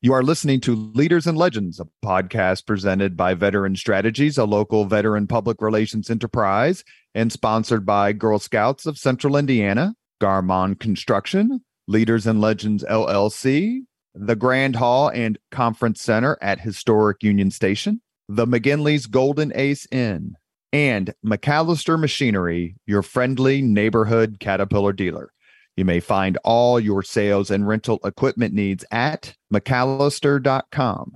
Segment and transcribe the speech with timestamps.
[0.00, 4.84] You are listening to Leaders and Legends, a podcast presented by Veteran Strategies, a local
[4.84, 6.84] veteran public relations enterprise,
[7.16, 13.80] and sponsored by Girl Scouts of Central Indiana, Garmong Construction, Leaders and Legends LLC,
[14.14, 20.36] the Grand Hall and Conference Center at Historic Union Station, the McGinley's Golden Ace Inn,
[20.72, 25.32] and MacAllister Machinery, your friendly neighborhood Caterpillar dealer.
[25.78, 31.12] You may find all your sales and rental equipment needs at MacAllister.com.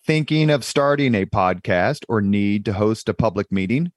[0.07, 3.93] Thinking of starting a podcast or need to host a public meeting?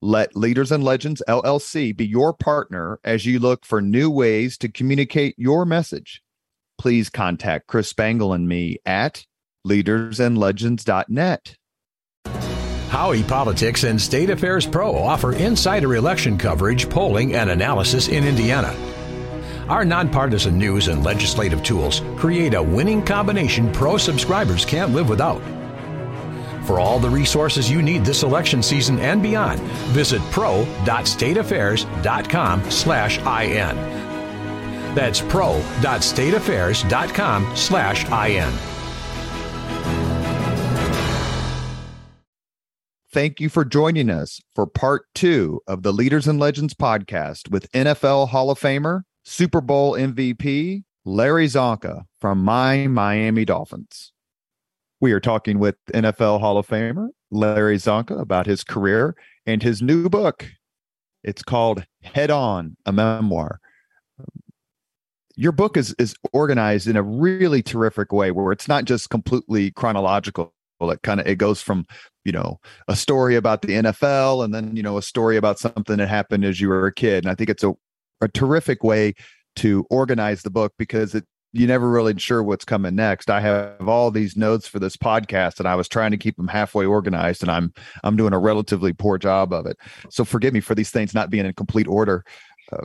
[0.00, 4.68] Let Leaders and Legends LLC be your partner as you look for new ways to
[4.68, 6.22] communicate your message.
[6.78, 9.26] Please contact Chris Spangle and me at
[9.66, 11.56] leadersandlegends.net.
[12.90, 18.74] Howey Politics and State Affairs Pro offer insider election coverage, polling, and analysis in Indiana.
[19.68, 25.42] Our nonpartisan news and legislative tools create a winning combination pro subscribers can't live without.
[26.68, 29.58] For all the resources you need this election season and beyond,
[29.94, 33.74] visit pro.stateaffairs.com slash IN.
[34.94, 38.52] That's pro.stateaffairs.com slash IN.
[43.10, 47.72] Thank you for joining us for part two of the Leaders and Legends podcast with
[47.72, 54.12] NFL Hall of Famer, Super Bowl MVP, Larry Csonka from my Miami Dolphins.
[55.00, 59.14] We are talking with NFL Hall of Famer Larry Csonka about his career
[59.46, 60.50] and his new book.
[61.22, 63.60] It's called Head On, a memoir.
[65.36, 69.70] Your book is is organized in a really terrific way where it's not just completely
[69.70, 70.52] chronological.
[70.80, 71.86] It kind of it goes from,
[72.24, 75.98] you know, a story about the NFL and then, you know, a story about something
[75.98, 77.24] that happened as you were a kid.
[77.24, 77.72] And I think it's a,
[78.20, 79.14] a terrific way
[79.56, 81.24] to organize the book because it
[81.58, 83.30] you never really sure what's coming next.
[83.30, 86.48] I have all these notes for this podcast, and I was trying to keep them
[86.48, 87.72] halfway organized, and I'm
[88.04, 89.76] I'm doing a relatively poor job of it.
[90.10, 92.24] So forgive me for these things not being in complete order.
[92.72, 92.84] Uh,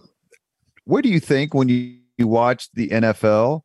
[0.85, 3.62] what do you think when you, you watch the NFL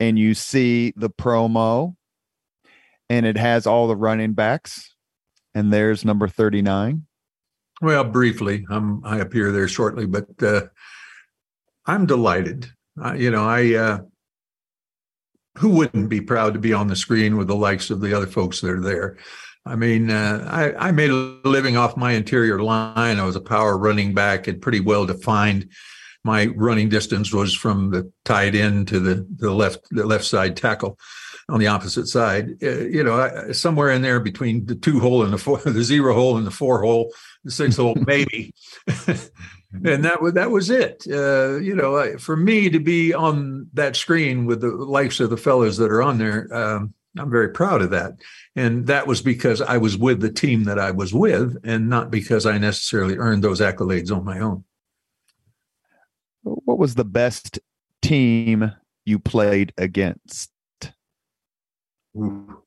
[0.00, 1.94] and you see the promo,
[3.08, 4.94] and it has all the running backs,
[5.54, 7.06] and there's number thirty nine?
[7.80, 10.62] Well, briefly, I'm I appear there shortly, but uh,
[11.86, 12.70] I'm delighted.
[13.02, 13.98] Uh, you know, I uh,
[15.58, 18.26] who wouldn't be proud to be on the screen with the likes of the other
[18.26, 19.16] folks that are there?
[19.66, 23.18] I mean, uh, I, I, made a living off my interior line.
[23.18, 25.70] I was a power running back and pretty well defined.
[26.24, 30.56] My running distance was from the tight end to the, the left the left side
[30.56, 30.98] tackle
[31.48, 32.62] on the opposite side.
[32.62, 36.14] Uh, you know, somewhere in there between the two hole and the four, the zero
[36.14, 37.12] hole and the four hole,
[37.44, 38.54] the six hole, maybe.
[39.72, 41.04] and that was that was it.
[41.10, 45.36] Uh, you know, for me to be on that screen with the likes of the
[45.36, 48.14] fellows that are on there, um, I'm very proud of that.
[48.56, 52.10] And that was because I was with the team that I was with, and not
[52.10, 54.64] because I necessarily earned those accolades on my own.
[56.42, 57.58] What was the best
[58.00, 58.72] team
[59.04, 60.50] you played against?
[62.16, 62.62] Ooh.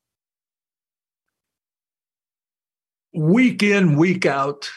[3.14, 4.70] Week in, week out,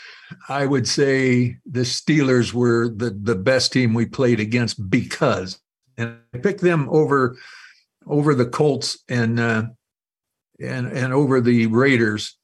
[0.50, 5.60] I would say the Steelers were the the best team we played against because,
[5.98, 7.38] and I picked them over
[8.06, 9.64] over the Colts and uh,
[10.60, 12.38] and and over the Raiders.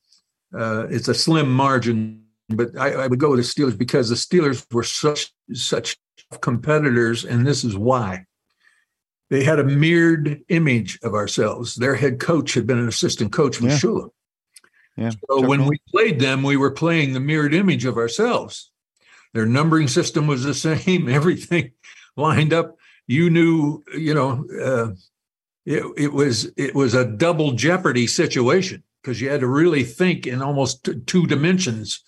[0.58, 4.16] Uh, it's a slim margin, but I, I would go with the Steelers because the
[4.16, 5.98] Steelers were such such
[6.42, 8.26] competitors, and this is why.
[9.30, 11.76] They had a mirrored image of ourselves.
[11.76, 13.78] Their head coach had been an assistant coach with yeah.
[13.78, 14.10] Shula.
[15.02, 18.72] Yeah, so when we played them, we were playing the mirrored image of ourselves.
[19.34, 21.72] Their numbering system was the same, everything
[22.16, 22.78] lined up.
[23.08, 24.94] You knew, you know, uh,
[25.66, 30.26] it, it was it was a double jeopardy situation because you had to really think
[30.26, 32.04] in almost t- two dimensions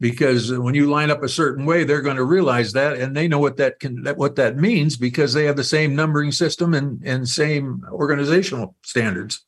[0.00, 3.28] because when you line up a certain way they're going to realize that and they
[3.28, 6.74] know what that can that, what that means because they have the same numbering system
[6.74, 9.44] and and same organizational standards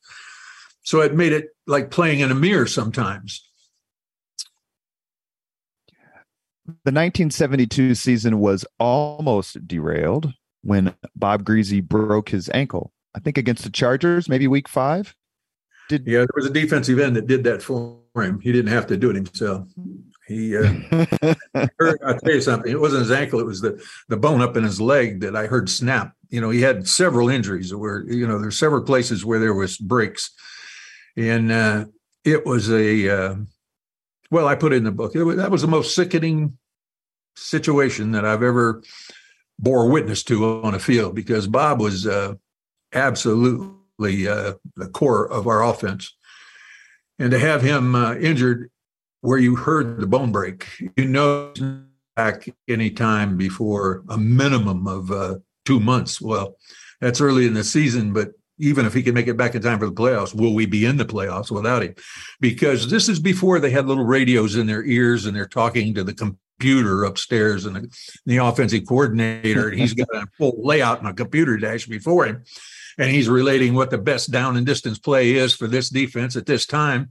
[0.89, 3.47] so it made it like playing in a mirror sometimes.
[6.65, 10.33] The 1972 season was almost derailed
[10.63, 12.91] when Bob Griese broke his ankle.
[13.13, 15.15] I think against the Chargers, maybe week five.
[15.89, 18.39] Did yeah, there was a defensive end that did that for him.
[18.39, 19.67] He didn't have to do it himself.
[20.27, 20.73] He, uh,
[21.79, 22.71] heard, I'll tell you something.
[22.71, 25.45] It wasn't his ankle; it was the the bone up in his leg that I
[25.45, 26.13] heard snap.
[26.29, 29.77] You know, he had several injuries where you know there's several places where there was
[29.77, 30.31] breaks,
[31.19, 31.85] and uh,
[32.23, 33.35] it was a uh,
[34.31, 35.13] well, I put it in the book.
[35.15, 36.57] Was, that was the most sickening
[37.35, 38.81] situation that I've ever
[39.57, 42.35] bore witness to on a field because Bob was uh,
[42.93, 46.15] absolutely uh, the core of our offense,
[47.17, 48.71] and to have him uh, injured
[49.21, 51.53] where you heard the bone break, you know
[52.15, 55.35] back any time before a minimum of uh,
[55.65, 56.21] two months.
[56.21, 56.55] Well,
[57.01, 59.79] that's early in the season, but even if he can make it back in time
[59.79, 61.95] for the playoffs, will we be in the playoffs without him?
[62.39, 66.03] Because this is before they had little radios in their ears and they're talking to
[66.03, 71.07] the computer upstairs and the, the offensive coordinator, and he's got a full layout on
[71.07, 72.43] a computer dash before him.
[72.97, 76.45] And he's relating what the best down and distance play is for this defense at
[76.45, 77.09] this time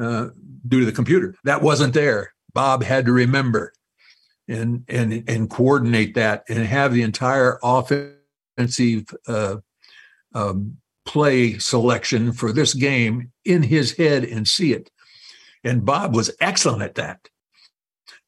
[0.00, 0.28] uh,
[0.66, 1.36] due to the computer.
[1.44, 2.34] That wasn't there.
[2.52, 3.72] Bob had to remember
[4.48, 9.56] and and and coordinate that and have the entire offensive uh,
[10.34, 10.78] um,
[11.08, 14.90] play selection for this game in his head and see it.
[15.64, 17.30] And Bob was excellent at that.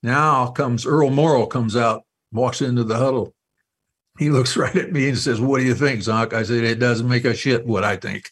[0.03, 3.35] Now comes Earl Morrall comes out, walks into the huddle.
[4.19, 6.81] He looks right at me and says, "What do you think, Zonk?" I said, "It
[6.81, 8.31] doesn't make a shit what I think."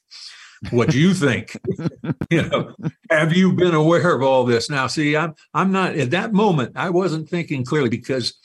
[0.70, 1.56] what do you think
[2.30, 2.74] you know
[3.12, 6.72] have you been aware of all this now see i'm i'm not at that moment
[6.74, 8.36] i wasn't thinking clearly because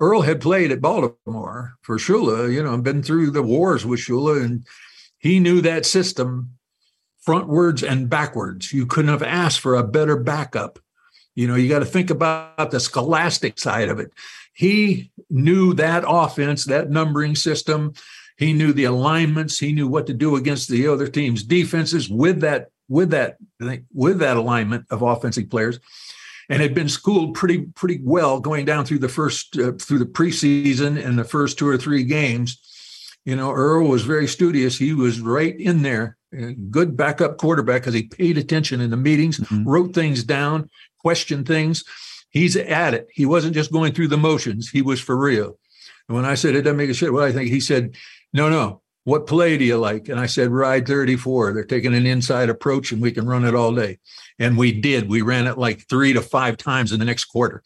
[0.00, 4.44] earl had played at baltimore for shula you know been through the wars with shula
[4.44, 4.66] and
[5.20, 6.54] he knew that system
[7.24, 8.72] frontwards and backwards.
[8.72, 10.78] You couldn't have asked for a better backup.
[11.36, 14.12] You know you got to think about the scholastic side of it.
[14.52, 17.92] He knew that offense that numbering system.
[18.36, 19.58] He knew the alignments.
[19.58, 23.36] He knew what to do against the other team's defenses with that with that
[23.94, 25.78] with that alignment of offensive players,
[26.48, 30.06] and had been schooled pretty pretty well going down through the first uh, through the
[30.06, 32.58] preseason and the first two or three games.
[33.24, 34.78] You know, Earl was very studious.
[34.78, 36.16] He was right in there,
[36.70, 39.68] good backup quarterback because he paid attention in the meetings, mm-hmm.
[39.68, 41.84] wrote things down, questioned things.
[42.30, 43.08] He's at it.
[43.12, 44.70] He wasn't just going through the motions.
[44.70, 45.58] He was for real.
[46.08, 47.96] And when I said it doesn't make a shit, what I think he said,
[48.32, 48.82] no, no.
[49.04, 50.08] What play do you like?
[50.08, 51.52] And I said, ride 34.
[51.52, 53.98] They're taking an inside approach and we can run it all day.
[54.38, 55.08] And we did.
[55.08, 57.62] We ran it like three to five times in the next quarter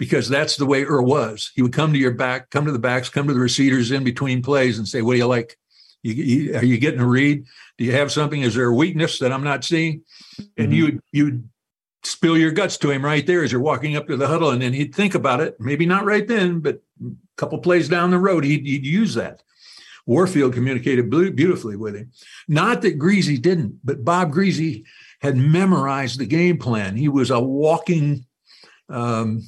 [0.00, 1.52] because that's the way Earl was.
[1.54, 4.02] He would come to your back, come to the backs, come to the receivers in
[4.02, 5.58] between plays and say, what do you like?
[6.02, 7.44] You, you, are you getting a read?
[7.76, 8.40] Do you have something?
[8.40, 10.02] Is there a weakness that I'm not seeing?
[10.56, 10.72] And mm-hmm.
[10.72, 11.44] you you
[12.02, 14.62] spill your guts to him right there as you're walking up to the huddle, and
[14.62, 15.60] then he'd think about it.
[15.60, 19.42] Maybe not right then, but a couple plays down the road, he'd, he'd use that.
[20.06, 22.10] Warfield communicated beautifully with him.
[22.48, 24.82] Not that Griese didn't, but Bob Griese
[25.20, 26.96] had memorized the game plan.
[26.96, 28.24] He was a walking,
[28.88, 29.42] um,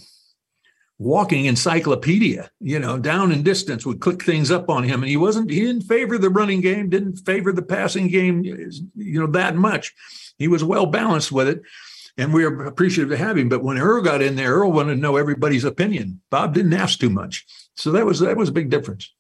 [0.99, 2.51] walking encyclopedia.
[2.61, 5.51] You know, down in distance would click things up on him, and he wasn't.
[5.51, 8.45] He didn't favor the running game, didn't favor the passing game.
[8.45, 9.95] You know that much.
[10.39, 11.63] He was well balanced with it
[12.19, 13.49] and we are appreciative to have him.
[13.49, 16.21] But when Earl got in there, Earl wanted to know everybody's opinion.
[16.31, 19.11] Bob didn't ask too much, so that was that was a big difference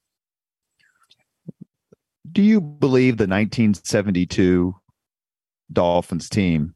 [2.32, 4.74] do you believe the 1972
[5.72, 6.74] Dolphins team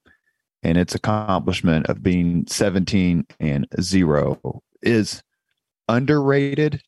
[0.62, 5.22] and its accomplishment of being 17 and 0 is
[5.88, 6.82] underrated?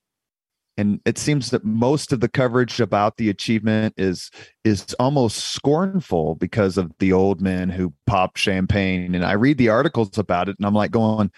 [0.76, 4.30] And it seems that most of the coverage about the achievement is
[4.64, 9.14] is almost scornful because of the old men who pop champagne.
[9.14, 11.33] And I read the articles about it, and I'm like going,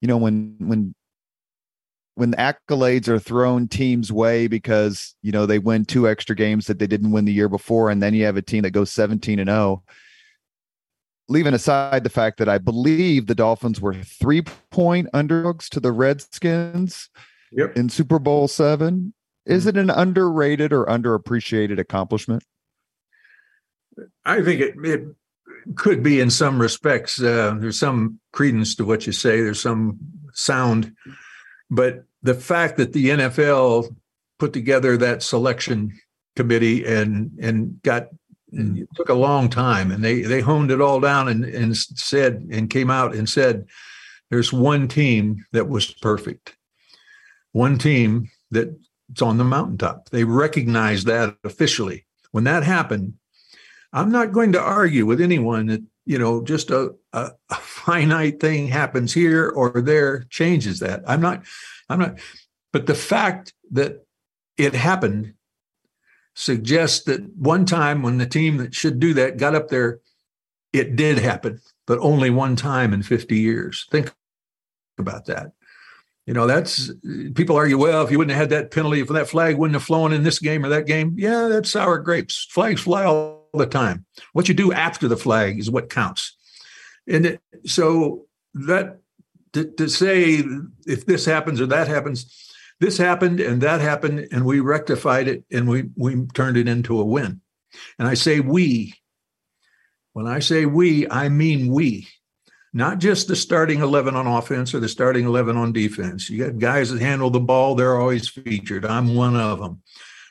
[0.00, 0.94] you know, when when
[2.16, 6.66] when the accolades are thrown teams way because you know they win two extra games
[6.66, 8.90] that they didn't win the year before and then you have a team that goes
[8.90, 9.82] 17 and 0
[11.28, 15.92] leaving aside the fact that i believe the dolphins were three point underdogs to the
[15.92, 17.08] redskins
[17.52, 17.76] yep.
[17.76, 19.12] in super bowl 7
[19.44, 19.68] is mm-hmm.
[19.70, 22.44] it an underrated or underappreciated accomplishment
[24.24, 25.04] i think it, it
[25.74, 29.98] could be in some respects uh, there's some credence to what you say there's some
[30.32, 30.94] sound
[31.70, 33.94] but the fact that the NFL
[34.38, 35.92] put together that selection
[36.34, 38.08] committee and and got
[38.56, 38.82] Mm.
[38.82, 42.46] it took a long time and they they honed it all down and and said
[42.50, 43.66] and came out and said
[44.30, 46.56] there's one team that was perfect.
[47.52, 50.10] One team that's on the mountaintop.
[50.10, 52.06] They recognized that officially.
[52.32, 53.14] When that happened
[53.92, 58.40] i'm not going to argue with anyone that you know, just a, a, a finite
[58.40, 61.02] thing happens here or there changes that.
[61.06, 61.42] I'm not,
[61.90, 62.18] I'm not,
[62.72, 64.06] but the fact that
[64.56, 65.34] it happened
[66.36, 70.00] suggests that one time when the team that should do that got up there,
[70.72, 73.86] it did happen, but only one time in 50 years.
[73.90, 74.12] Think
[74.98, 75.52] about that.
[76.26, 76.90] You know, that's
[77.34, 79.84] people argue, well, if you wouldn't have had that penalty, if that flag wouldn't have
[79.84, 82.46] flown in this game or that game, yeah, that's sour grapes.
[82.50, 84.04] Flags fly all the time.
[84.32, 86.36] What you do after the flag is what counts.
[87.08, 88.98] And so that
[89.52, 90.42] to, to say
[90.86, 92.45] if this happens or that happens,
[92.80, 97.00] this happened and that happened, and we rectified it and we we turned it into
[97.00, 97.40] a win.
[97.98, 98.94] And I say we.
[100.12, 102.08] When I say we, I mean we
[102.76, 106.28] not just the starting 11 on offense or the starting 11 on defense.
[106.28, 108.84] You got guys that handle the ball, they're always featured.
[108.84, 109.80] I'm one of them.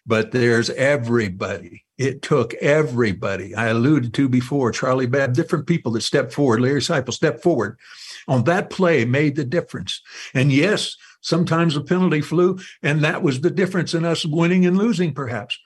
[0.05, 1.85] But there's everybody.
[1.97, 3.55] It took everybody.
[3.55, 6.61] I alluded to before Charlie Babb, different people that stepped forward.
[6.61, 7.79] Larry Seiple stepped forward
[8.27, 10.03] on that play, made the difference.
[10.35, 14.77] And yes, sometimes a penalty flew, and that was the difference in us winning and
[14.77, 15.59] losing, perhaps.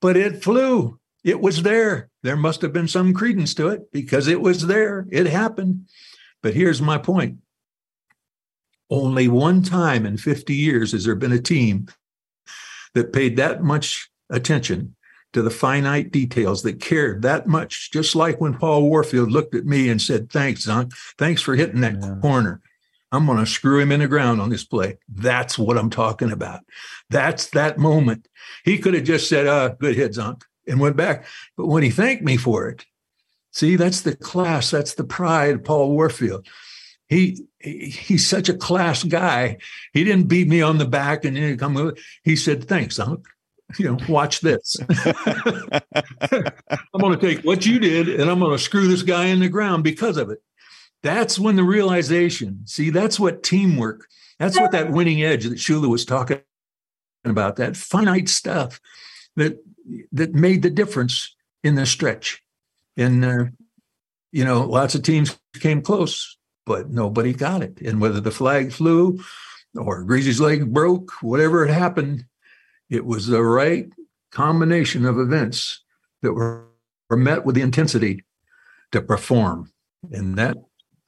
[0.00, 0.98] But it flew.
[1.22, 2.08] It was there.
[2.22, 5.06] There must have been some credence to it because it was there.
[5.12, 5.86] It happened.
[6.42, 7.38] But here's my point
[8.90, 11.86] only one time in 50 years has there been a team
[12.94, 14.94] that paid that much attention
[15.32, 19.64] to the finite details that cared that much just like when paul warfield looked at
[19.64, 20.92] me and said thanks Zonk.
[21.16, 22.16] thanks for hitting that yeah.
[22.20, 22.60] corner
[23.12, 26.32] i'm going to screw him in the ground on this play that's what i'm talking
[26.32, 26.60] about
[27.10, 28.26] that's that moment
[28.64, 31.24] he could have just said uh good hit zonk and went back
[31.56, 32.84] but when he thanked me for it
[33.52, 36.46] See, that's the class, that's the pride, Paul Warfield.
[37.08, 39.58] He, he he's such a class guy.
[39.92, 41.98] He didn't beat me on the back and then come with.
[42.24, 43.26] He said, "Thanks, Unc.
[43.78, 44.76] You know, watch this.
[45.04, 49.40] I'm going to take what you did and I'm going to screw this guy in
[49.40, 50.38] the ground because of it."
[51.02, 52.62] That's when the realization.
[52.66, 54.06] See, that's what teamwork.
[54.38, 56.40] That's what that winning edge that Shula was talking
[57.24, 57.56] about.
[57.56, 58.80] That finite stuff
[59.36, 59.58] that
[60.12, 62.42] that made the difference in the stretch.
[62.96, 63.44] And, uh,
[64.30, 67.80] you know, lots of teams came close, but nobody got it.
[67.80, 69.20] And whether the flag flew
[69.76, 72.24] or Griese's leg broke, whatever had happened,
[72.90, 73.88] it was the right
[74.30, 75.82] combination of events
[76.22, 76.66] that were,
[77.08, 78.24] were met with the intensity
[78.92, 79.70] to perform.
[80.10, 80.56] And that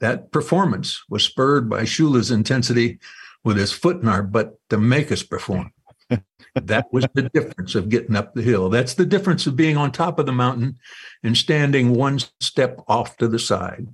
[0.05, 2.99] that performance was spurred by Shula's intensity
[3.43, 5.73] with his foot in our butt to make us perform
[6.53, 8.69] that was the difference of getting up the hill.
[8.69, 10.77] That's the difference of being on top of the mountain
[11.23, 13.87] and standing one step off to the side.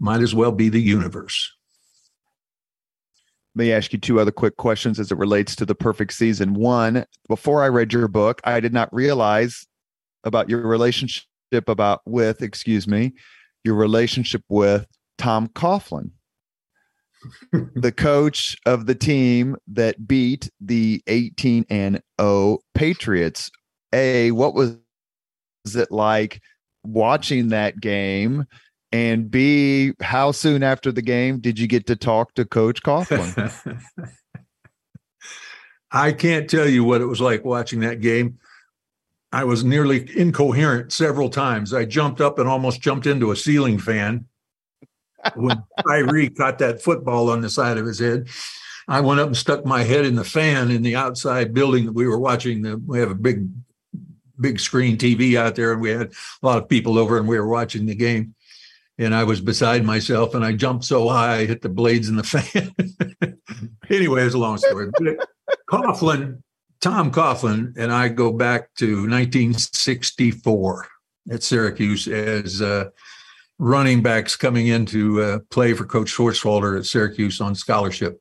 [0.00, 1.52] Might as well be the universe.
[3.54, 6.54] Let me ask you two other quick questions as it relates to the perfect season.
[6.54, 9.64] One, before I read your book, I did not realize
[10.24, 13.12] about your relationship about with, excuse me,
[13.62, 16.10] your relationship with Tom Coughlin
[17.74, 23.50] the coach of the team that beat the 18 and 0 Patriots.
[23.92, 24.76] A, what was
[25.74, 26.40] it like
[26.82, 28.46] watching that game?
[28.92, 33.80] And B, how soon after the game did you get to talk to Coach Coughlin?
[35.90, 38.38] I can't tell you what it was like watching that game.
[39.32, 41.74] I was nearly incoherent several times.
[41.74, 44.26] I jumped up and almost jumped into a ceiling fan
[45.34, 48.28] when Tyree caught that football on the side of his head.
[48.86, 51.92] I went up and stuck my head in the fan in the outside building that
[51.92, 52.62] we were watching.
[52.62, 53.48] The, we have a big,
[54.38, 56.12] big screen TV out there, and we had
[56.42, 58.34] a lot of people over, and we were watching the game.
[58.98, 62.16] And I was beside myself, and I jumped so high, I hit the blades in
[62.16, 62.74] the fan.
[63.90, 64.90] anyway, it's a long story.
[65.70, 66.42] Coughlin,
[66.80, 70.86] Tom Coughlin, and I go back to 1964
[71.30, 72.90] at Syracuse as uh,
[73.58, 78.20] running backs coming into uh, play for Coach Schwartzwalder at Syracuse on scholarship.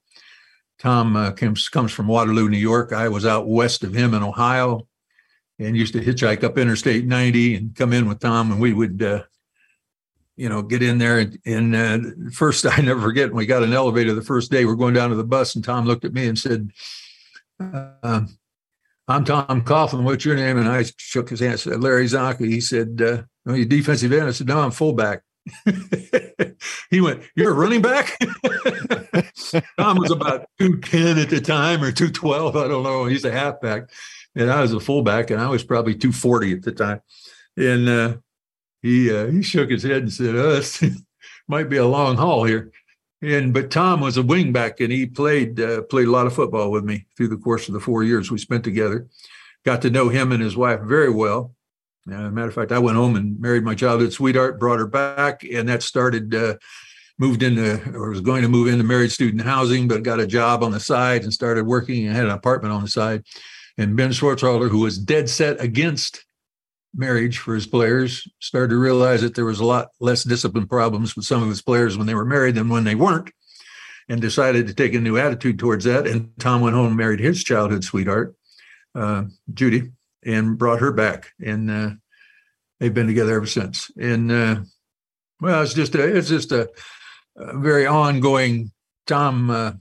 [0.79, 2.93] Tom uh, comes, comes from Waterloo, New York.
[2.93, 4.87] I was out west of him in Ohio
[5.59, 9.01] and used to hitchhike up Interstate 90 and come in with Tom, and we would,
[9.01, 9.23] uh,
[10.35, 11.19] you know, get in there.
[11.19, 14.75] And, and uh, first, I never forget, we got an elevator the first day, we're
[14.75, 16.71] going down to the bus, and Tom looked at me and said,
[17.59, 18.21] uh,
[19.07, 20.03] I'm Tom Coughlin.
[20.03, 20.57] What's your name?
[20.57, 21.59] And I shook his hand.
[21.59, 22.47] Said, Larry Csonka.
[22.47, 25.23] He said, "Are you defensive end?" I said, "No, I'm fullback."
[26.89, 28.17] he went, "You're a running back."
[29.77, 32.55] Tom was about two ten at the time, or two twelve.
[32.55, 33.05] I don't know.
[33.05, 33.89] He's a halfback,
[34.35, 37.01] and I was a fullback, and I was probably two forty at the time.
[37.57, 38.17] And uh,
[38.81, 40.83] he uh, he shook his head and said, "Oh, this
[41.47, 42.71] might be a long haul here."
[43.21, 46.71] And but Tom was a wingback, and he played uh, played a lot of football
[46.71, 49.07] with me through the course of the four years we spent together.
[49.65, 51.55] Got to know him and his wife very well,
[52.11, 55.43] Uh, matter of fact, I went home and married my childhood sweetheart, brought her back,
[55.43, 56.33] and that started.
[56.33, 56.55] Uh,
[57.19, 60.63] moved into or was going to move into married student housing, but got a job
[60.63, 63.23] on the side and started working and had an apartment on the side.
[63.77, 66.25] And Ben Schwartzwalder, who was dead set against
[66.95, 71.15] marriage for his players, started to realize that there was a lot less discipline problems
[71.15, 73.31] with some of his players when they were married than when they weren't,
[74.09, 76.05] and decided to take a new attitude towards that.
[76.05, 78.35] And Tom went home and married his childhood sweetheart,
[78.93, 79.91] uh, Judy,
[80.25, 81.31] and brought her back.
[81.43, 81.89] And uh,
[82.79, 83.91] they've been together ever since.
[83.99, 84.61] And uh,
[85.41, 86.69] well, it's just a it's just a,
[87.37, 88.71] a very ongoing.
[89.05, 89.73] Tom, uh,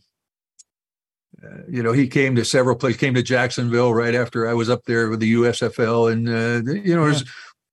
[1.45, 3.01] uh, you know, he came to several places.
[3.01, 6.97] Came to Jacksonville right after I was up there with the USFL, and uh, you
[6.97, 7.21] know, yeah.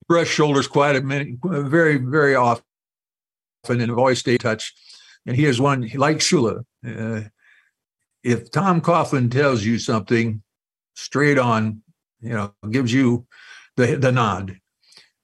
[0.07, 2.63] brush shoulders quite a minute, very very often,
[3.67, 4.73] and have always stayed touch.
[5.25, 6.63] And he is one like Shula.
[6.85, 7.21] Uh,
[8.23, 10.41] if Tom Coughlin tells you something
[10.95, 11.81] straight on,
[12.21, 13.25] you know, gives you
[13.77, 14.59] the the nod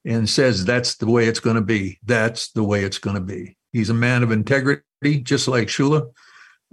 [0.05, 1.99] and says that's the way it's going to be.
[2.03, 3.57] That's the way it's going to be.
[3.73, 4.83] He's a man of integrity,
[5.23, 6.09] just like Shula.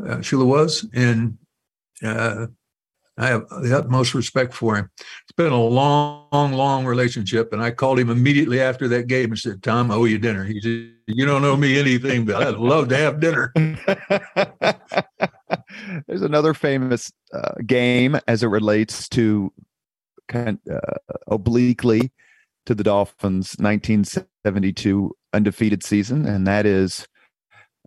[0.00, 1.38] Uh, Shula was, and
[2.05, 2.47] uh,
[3.19, 4.91] I have the utmost respect for him.
[4.99, 9.38] It's been a long, long relationship, and I called him immediately after that game and
[9.38, 12.55] said, "Tom, I owe you dinner." He said, "You don't owe me anything, but I'd
[12.55, 13.52] love to have dinner."
[16.07, 19.52] There's another famous uh, game as it relates to
[20.33, 20.79] kind uh,
[21.27, 22.12] obliquely
[22.67, 27.07] to the Dolphins' 1972 undefeated season, and that is,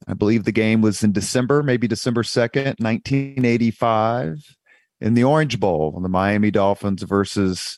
[0.08, 4.56] I believe the game was in December, maybe December 2nd, 1985,
[5.02, 7.78] in the Orange Bowl, the Miami Dolphins versus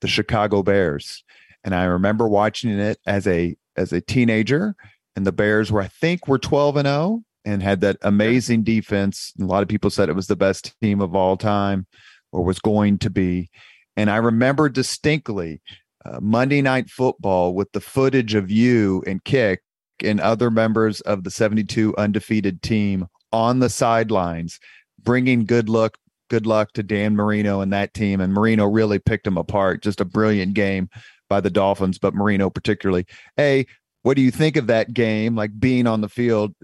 [0.00, 1.24] the Chicago Bears.
[1.64, 4.74] And I remember watching it as a as a teenager,
[5.16, 9.32] and the Bears were, I think, were 12 and 0 and had that amazing defense.
[9.40, 11.86] A lot of people said it was the best team of all time
[12.32, 13.50] or was going to be.
[13.98, 15.60] And I remember distinctly
[16.06, 19.58] uh, Monday Night Football with the footage of you and Kiick
[20.04, 24.60] and other members of the 72 undefeated team on the sidelines,
[25.02, 25.98] bringing good luck,
[26.30, 28.20] good luck to Dan Marino and that team.
[28.20, 29.82] And Marino really picked them apart.
[29.82, 30.88] Just a brilliant game
[31.28, 33.04] by the Dolphins, but Marino particularly.
[33.36, 33.66] A,
[34.02, 36.54] what do you think of that game like being on the field?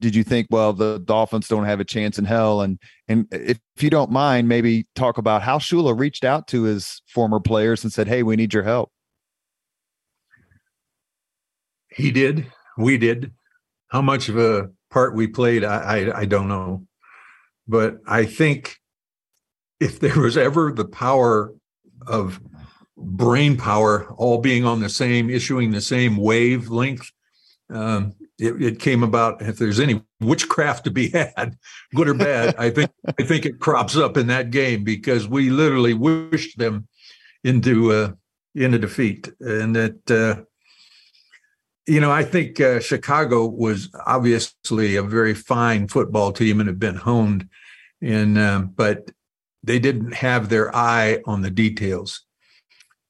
[0.00, 2.62] Did you think well the dolphins don't have a chance in hell?
[2.62, 6.64] And and if, if you don't mind maybe talk about how shula reached out to
[6.64, 8.90] his former players and said hey we need your help.
[11.90, 12.46] He did.
[12.76, 13.32] We did.
[13.88, 16.86] How much of a part we played i i, I don't know.
[17.68, 18.76] But i think
[19.78, 21.54] if there was ever the power
[22.06, 22.40] of
[23.00, 27.10] brain power all being on the same issuing the same wavelength.
[27.70, 31.56] Um, it, it, came about if there's any witchcraft to be had
[31.94, 35.50] good or bad i think i think it crops up in that game because we
[35.50, 36.88] literally wished them
[37.44, 38.12] into uh
[38.54, 39.30] into defeat.
[39.40, 40.42] And that uh
[41.86, 46.78] you know i think uh, chicago was obviously a very fine football team and had
[46.78, 47.48] been honed.
[48.02, 49.10] And um, but
[49.62, 52.24] they didn't have their eye on the details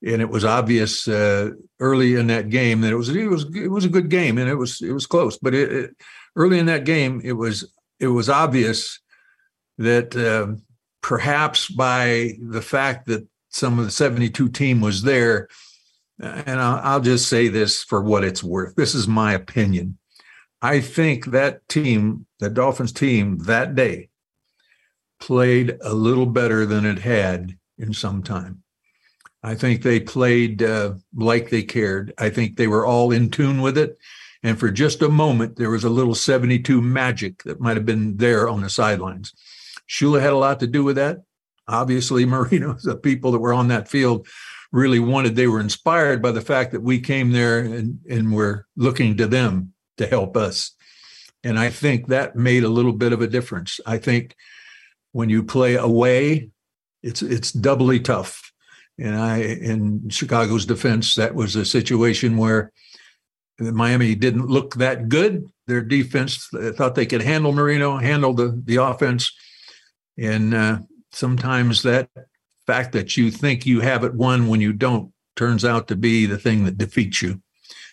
[0.02, 3.68] and it was obvious uh, early in that game that it was it was it
[3.68, 5.38] was a good game and it was it was close.
[5.38, 5.90] But it, it,
[6.36, 8.98] early in that game, it was it was obvious
[9.78, 10.54] that uh,
[11.02, 15.48] perhaps by the fact that some of the 72 team was there,
[16.20, 18.74] and I'll, I'll just say this for what it's worth.
[18.76, 19.98] This is my opinion.
[20.62, 24.10] I think that team, the Dolphins team, that day
[25.18, 28.62] played a little better than it had in some time.
[29.42, 32.12] I think they played uh, like they cared.
[32.18, 33.98] I think they were all in tune with it.
[34.42, 38.16] And for just a moment, there was a little 72 magic that might have been
[38.16, 39.32] there on the sidelines.
[39.88, 41.22] Shula had a lot to do with that.
[41.68, 44.26] Obviously, Marino, the people that were on that field
[44.72, 48.66] really wanted, they were inspired by the fact that we came there and, and were
[48.76, 50.72] looking to them to help us.
[51.42, 53.80] And I think that made a little bit of a difference.
[53.86, 54.36] I think
[55.12, 56.50] when you play away,
[57.02, 58.49] it's it's doubly tough
[59.00, 62.70] and I, in Chicago's defense, that was a situation where
[63.58, 65.46] Miami didn't look that good.
[65.66, 69.32] Their defense thought they could handle Marino, handle the, the offense.
[70.18, 70.78] And uh,
[71.12, 72.10] sometimes that
[72.66, 76.26] fact that you think you have it won when you don't turns out to be
[76.26, 77.40] the thing that defeats you.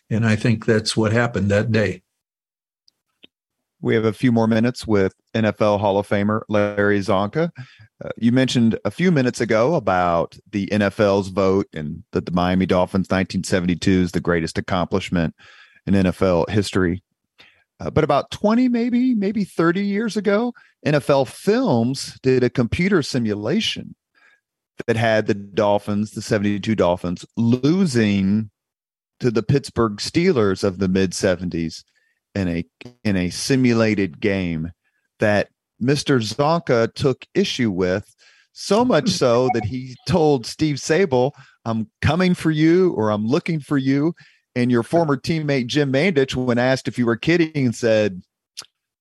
[0.10, 2.02] And I think that's what happened that day.
[3.82, 7.52] We have a few more minutes with NFL Hall of Famer Larry Csonka.
[8.04, 12.66] Uh, you mentioned a few minutes ago about the NFL's vote and that the Miami
[12.66, 15.36] Dolphins 1972 is the greatest accomplishment
[15.86, 17.04] in NFL history.
[17.80, 20.54] Uh, but about 20, maybe, maybe 30 years ago,
[20.86, 23.96] NFL Films did a computer simulation
[24.88, 28.50] that had the Dolphins, the 72 Dolphins, losing
[29.20, 31.84] to the Pittsburgh Steelers of the mid 70s
[32.36, 32.66] in a
[33.04, 34.72] in a simulated game
[35.20, 35.50] that
[35.82, 36.20] Mr.
[36.20, 38.14] Csonka took issue with
[38.60, 41.32] so much so that he told Steve Sabol,
[41.64, 44.16] I'm coming for you or I'm looking for you.
[44.56, 48.24] And your former teammate Jim Mandich, when asked if you were kidding, said,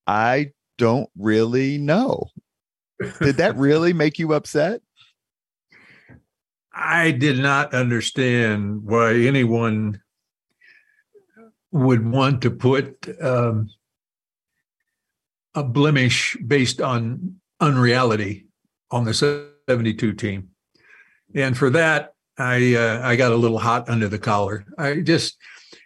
[0.06, 2.24] I don't really know.
[3.20, 4.82] Did that really make you upset?
[6.74, 10.02] I did not understand why anyone
[11.76, 13.68] would want to put um,
[15.54, 18.46] a blemish based on unreality
[18.90, 20.50] on the 72 team.
[21.34, 24.64] And for that, I uh, I got a little hot under the collar.
[24.78, 25.36] I just,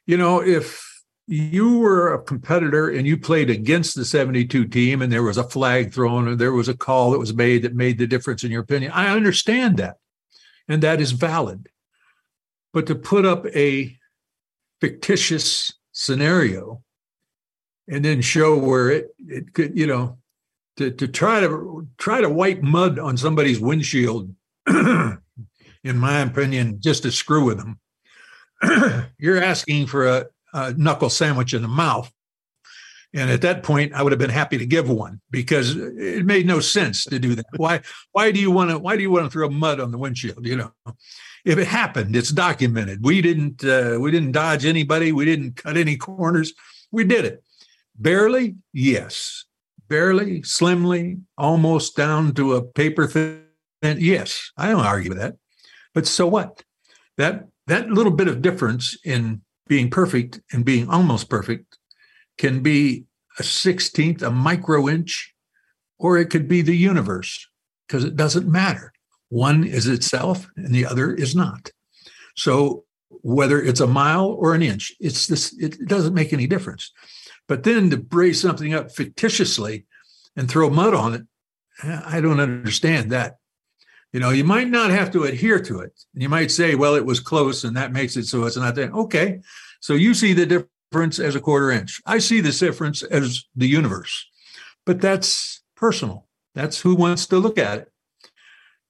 [0.06, 0.84] you know, if
[1.26, 5.44] you were a competitor and you played against the 72 team and there was a
[5.44, 8.50] flag thrown or there was a call that was made that made the difference in
[8.50, 9.96] your opinion, I understand that.
[10.68, 11.68] And that is valid.
[12.72, 13.96] But to put up a
[14.80, 16.82] fictitious scenario
[17.88, 20.18] and then show where it it could, you know,
[20.76, 24.34] to, to try to try to wipe mud on somebody's windshield,
[24.66, 25.18] in
[25.84, 27.78] my opinion, just to screw with them.
[29.18, 32.10] You're asking for a, a knuckle sandwich in the mouth.
[33.12, 36.46] And at that point, I would have been happy to give one because it made
[36.46, 37.46] no sense to do that.
[37.56, 37.80] Why?
[38.12, 38.78] Why do you want to?
[38.78, 40.46] Why do you want to throw mud on the windshield?
[40.46, 40.72] You know,
[41.44, 43.04] if it happened, it's documented.
[43.04, 43.64] We didn't.
[43.64, 45.12] Uh, we didn't dodge anybody.
[45.12, 46.52] We didn't cut any corners.
[46.90, 47.42] We did it.
[47.96, 49.44] Barely, yes.
[49.88, 53.42] Barely, slimly, almost down to a paper thin.
[53.82, 55.36] Yes, I don't argue with that.
[55.94, 56.62] But so what?
[57.16, 61.78] That that little bit of difference in being perfect and being almost perfect
[62.38, 63.04] can be
[63.38, 65.34] a sixteenth, a micro inch,
[65.98, 67.48] or it could be the universe
[67.86, 68.92] because it doesn't matter.
[69.30, 71.70] One is itself and the other is not.
[72.36, 76.92] So whether it's a mile or an inch, it's this, it doesn't make any difference.
[77.48, 79.86] But then to brace something up fictitiously
[80.36, 81.22] and throw mud on it,
[81.82, 83.36] I don't understand that.
[84.12, 85.92] You know, you might not have to adhere to it.
[86.14, 88.90] You might say, well, it was close and that makes it so it's not there.
[88.90, 89.40] Okay.
[89.80, 92.00] So you see the difference as a quarter inch.
[92.06, 94.26] I see the difference as the universe.
[94.84, 96.26] But that's personal.
[96.54, 97.92] That's who wants to look at it.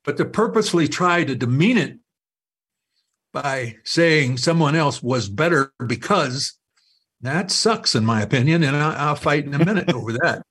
[0.05, 1.99] But to purposely try to demean it
[3.33, 6.59] by saying someone else was better because
[7.21, 10.43] that sucks, in my opinion, and I, will fight in a minute over that.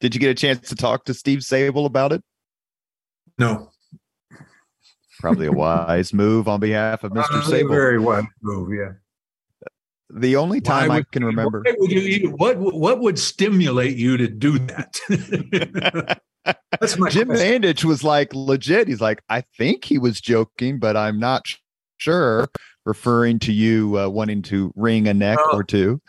[0.00, 2.22] Did you get a chance to talk to Steve Sabol about it?
[3.38, 3.70] No.
[5.20, 7.22] Probably a wise move on behalf of Mr.
[7.30, 7.70] Uh, Sabol.
[7.70, 8.92] Very wise move, yeah.
[10.10, 11.62] The only time would, I can remember.
[11.64, 16.20] What would, you, what, what would stimulate you to do that?
[16.44, 17.62] That's my Jim question.
[17.62, 18.88] Mandich was like legit.
[18.88, 21.46] He's like, I think he was joking, but I'm not
[21.96, 22.48] sure
[22.84, 26.00] referring to you uh, wanting to wring a neck or two.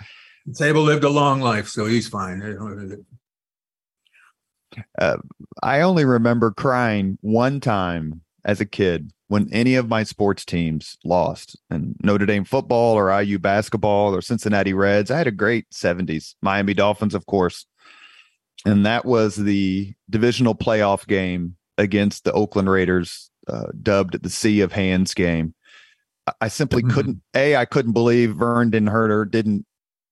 [0.49, 2.41] Sabol lived a long life, so he's fine.
[4.99, 5.17] Uh,
[5.63, 10.97] I only remember crying one time as a kid when any of my sports teams
[11.03, 15.09] lost, and Notre Dame football or IU basketball or Cincinnati Reds.
[15.09, 16.35] I had a great 70s.
[16.41, 17.65] Miami Dolphins, of course.
[18.65, 24.61] And that was the divisional playoff game against the Oakland Raiders, uh, dubbed the Sea
[24.61, 25.53] of Hands game.
[26.41, 26.91] I simply mm-hmm.
[26.93, 27.21] couldn't.
[27.35, 29.65] A, I couldn't believe Vern Den Herder didn't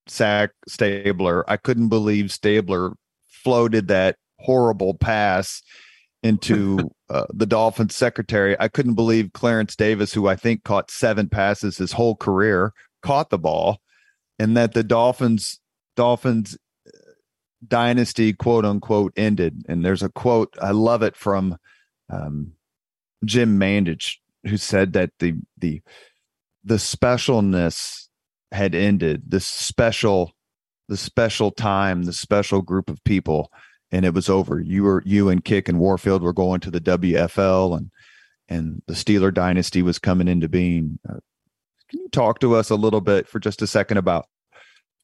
[0.08, 1.50] sack Stabler.
[1.50, 2.94] I couldn't believe Stabler
[3.28, 5.63] floated that horrible pass
[6.22, 8.56] into uh, the Dolphins secretary.
[8.60, 13.32] I couldn't believe Clarence Davis, who I think caught seven passes his whole career, caught
[13.32, 13.80] the ball,
[14.38, 15.60] and that the Dolphins
[15.96, 16.58] Dolphins
[17.67, 19.63] dynasty quote unquote ended.
[19.67, 21.58] And there's a quote I love it from
[22.10, 22.54] um,
[23.26, 25.82] Jim Mandich who said that the the
[26.63, 28.08] the specialness
[28.52, 30.34] had ended the special
[30.88, 33.52] the special time the special group of people
[33.91, 36.82] and it was over you were you and Kiick and warfield were going to the
[36.82, 37.89] wfl and
[38.49, 41.19] and the steeler dynasty was coming into being uh,
[41.89, 44.28] can you talk to us a little bit for just a second about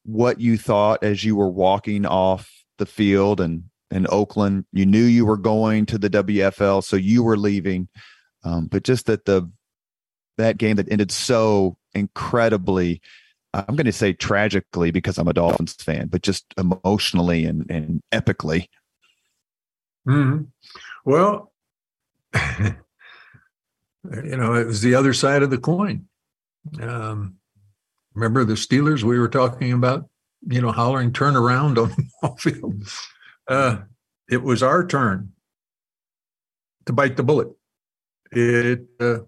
[0.04, 5.04] what you thought as you were walking off the field and in oakland you knew
[5.04, 7.88] you were going to the wfl so you were leaving
[8.42, 9.50] um, but just that the
[10.38, 13.00] that game that ended so incredibly
[13.52, 18.02] I'm going to say tragically because I'm a Dolphins fan, but just emotionally and, and
[18.12, 18.68] epically.
[20.06, 20.44] Mm-hmm.
[21.04, 21.52] Well,
[22.34, 22.76] you
[24.04, 26.06] know, it was the other side of the coin.
[26.80, 27.36] Um,
[28.20, 30.08] remember the Steelers we were talking about,
[30.46, 32.84] you know, hollering turn around on the ball field.
[33.48, 33.78] Uh,
[34.28, 35.32] it was our turn
[36.86, 37.48] to bite the bullet
[38.32, 39.18] it uh,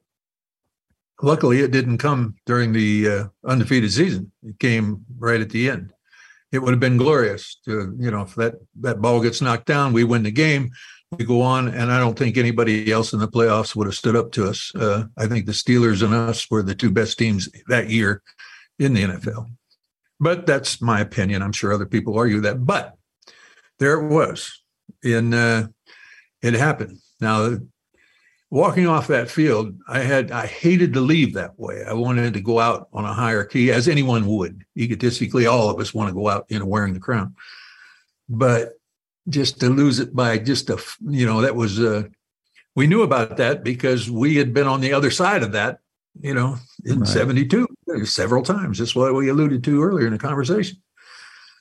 [1.21, 4.31] luckily it didn't come during the uh, undefeated season.
[4.43, 5.93] It came right at the end.
[6.53, 9.93] It would have been glorious to, you know, if that that ball gets knocked down,
[9.93, 10.71] we win the game,
[11.19, 14.17] we go on, and I don't think anybody else in the playoffs would have stood
[14.17, 14.73] up to us.
[14.75, 18.23] Uh, I think the Steelers and us were the two best teams that year
[18.79, 19.49] in the NFL.
[20.21, 21.43] But that's my opinion.
[21.43, 22.65] I'm sure other people argue that.
[22.65, 22.97] But
[23.79, 24.63] there it was.
[25.03, 25.69] In uh,
[26.43, 26.99] it happened.
[27.21, 27.57] Now
[28.53, 31.85] walking off that field, I had I hated to leave that way.
[31.85, 34.65] I wanted to go out on a higher key, as anyone would.
[34.77, 37.35] Egotistically, all of us want to go out, you know, wearing the crown.
[38.29, 38.75] But
[39.29, 42.05] just to lose it by just a, you know, that was uh,
[42.77, 45.79] we knew about that because we had been on the other side of that,
[46.21, 47.09] you know, in right.
[47.93, 48.79] '72 several times.
[48.79, 50.79] That's what we alluded to earlier in the conversation.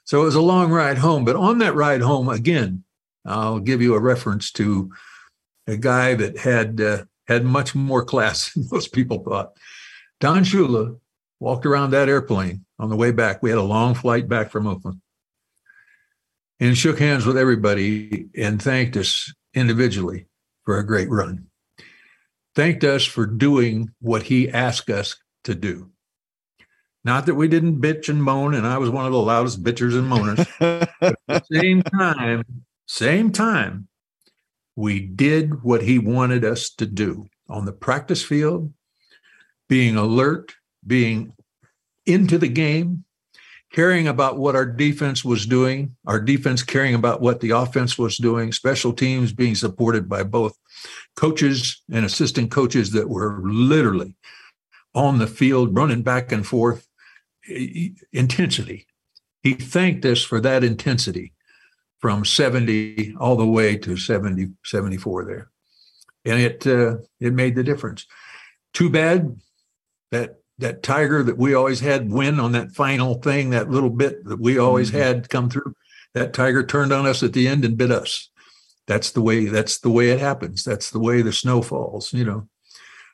[0.05, 1.25] So it was a long ride home.
[1.25, 2.83] But on that ride home, again,
[3.25, 4.91] I'll give you a reference to
[5.67, 9.51] a guy that had uh, had much more class than most people thought.
[10.19, 10.99] Don Shula
[11.39, 13.41] walked around that airplane on the way back.
[13.41, 15.01] We had a long flight back from Oakland
[16.59, 20.27] and shook hands with everybody and thanked us individually
[20.63, 21.47] for a great run.
[22.55, 25.15] Thanked us for doing what he asked us
[25.45, 25.90] to do.
[27.03, 29.97] Not that we didn't bitch and moan, and I was one of the loudest bitchers
[29.97, 30.39] and moaners.
[31.01, 32.43] at the same time,
[32.85, 33.87] same time,
[34.75, 38.71] we did what he wanted us to do on the practice field,
[39.67, 40.53] being alert,
[40.85, 41.33] being
[42.05, 43.03] into the game,
[43.73, 48.17] caring about what our defense was doing, our defense caring about what the offense was
[48.17, 50.55] doing, special teams being supported by both
[51.15, 54.15] coaches and assistant coaches that were literally
[54.93, 56.87] on the field running back and forth
[58.11, 58.87] intensity.
[59.43, 61.33] He thanked us for that intensity
[61.99, 65.51] from 70 all the way to 70, 74 there.
[66.25, 68.05] And it uh, it made the difference.
[68.73, 69.39] Too bad
[70.11, 74.23] that that tiger that we always had win on that final thing, that little bit
[74.25, 74.99] that we always mm-hmm.
[74.99, 75.73] had come through.
[76.13, 78.29] That tiger turned on us at the end and bit us.
[78.85, 79.45] That's the way.
[79.45, 80.63] That's the way it happens.
[80.63, 82.13] That's the way the snow falls.
[82.13, 82.47] You know.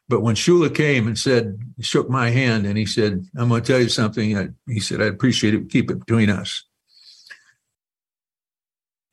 [0.10, 3.68] But when Shula came and said, shook my hand, and he said, "I'm going to
[3.68, 5.70] tell you something." I, he said, "I appreciate it.
[5.70, 6.64] Keep it between us."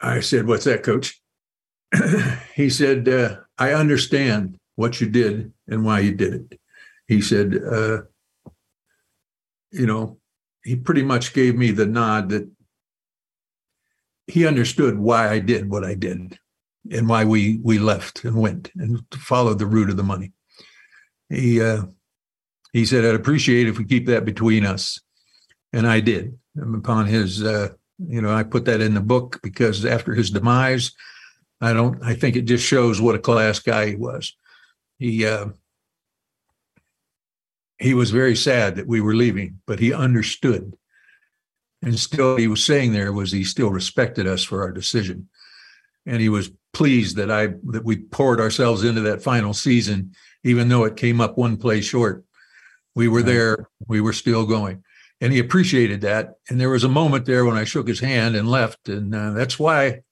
[0.05, 1.19] I said, What's that, coach?
[2.55, 6.61] he said, uh, I understand what you did and why you did it.
[7.09, 8.03] He said, uh,
[9.71, 10.19] You know,
[10.63, 12.49] he pretty much gave me the nod that
[14.27, 16.39] he understood why I did what I did
[16.91, 20.34] and why we we left and went and followed the route of the money.
[21.29, 21.85] He uh,
[22.73, 25.01] he said, I'd appreciate if we keep that between us.
[25.73, 26.39] And I did.
[26.57, 30.31] And upon his uh, you know, I put that in the book because after his
[30.31, 30.93] demise,
[31.61, 32.03] I don't.
[32.03, 34.37] I think it just shows what a class guy he was.
[34.99, 35.47] He uh,
[37.79, 40.77] he was very sad that we were leaving, but he understood,
[41.83, 45.29] and still he was saying there was he still respected us for our decision,
[46.07, 50.69] and he was pleased that I that we poured ourselves into that final season, even
[50.69, 52.25] though it came up one play short.
[52.95, 53.69] We were there.
[53.89, 54.85] We were still going
[55.21, 56.35] and he appreciated that.
[56.51, 59.31] And there was a moment there when I shook his hand and left, and uh,
[59.31, 60.03] that's why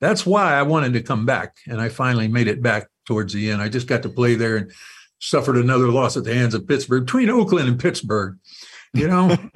[0.00, 1.58] that's why I wanted to come back.
[1.68, 3.60] And I finally made it back towards the end.
[3.60, 4.72] I just got to play there and
[5.20, 8.38] suffered another loss at the hands of Pittsburgh between Oakland and Pittsburgh.
[8.94, 9.36] You know.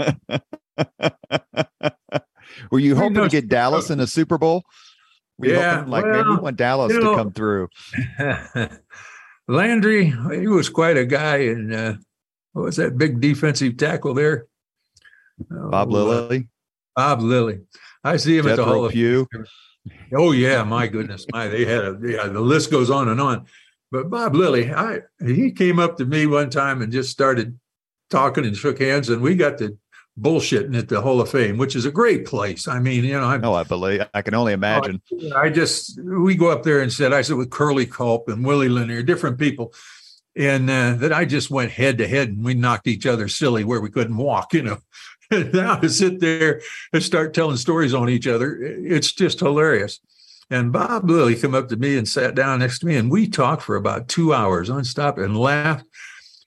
[2.71, 4.65] Were you hoping to get Dallas in a Super Bowl?
[5.39, 7.69] Were yeah, hoping, like well, maybe we want Dallas you know, to come through.
[9.49, 11.95] Landry, he was quite a guy, and uh,
[12.53, 14.47] what was that big defensive tackle there?
[15.51, 16.49] Bob oh, Lilly.
[16.95, 17.61] Bob Lilly.
[18.03, 19.29] I see him Jethro at the Hall of Pugh.
[20.17, 23.47] Oh yeah, my goodness, my they had a yeah, the list goes on and on.
[23.93, 27.59] But Bob Lilly, I he came up to me one time and just started
[28.11, 29.77] talking and shook hands, and we got to
[30.21, 32.67] bullshitting at the Hall of Fame, which is a great place.
[32.67, 35.03] I mean, you know, I know I believe I can only imagine.
[35.35, 38.45] I, I just we go up there and said I said with Curly Culp and
[38.45, 39.75] Willie Lanier, different people,
[40.35, 43.65] and uh, that I just went head to head and we knocked each other silly
[43.65, 44.79] where we couldn't walk, you know.
[45.53, 49.99] now to sit there and start telling stories on each other, it's just hilarious.
[50.51, 53.27] And Bob Lilly come up to me and sat down next to me, and we
[53.27, 55.85] talked for about two hours unstop and laughed.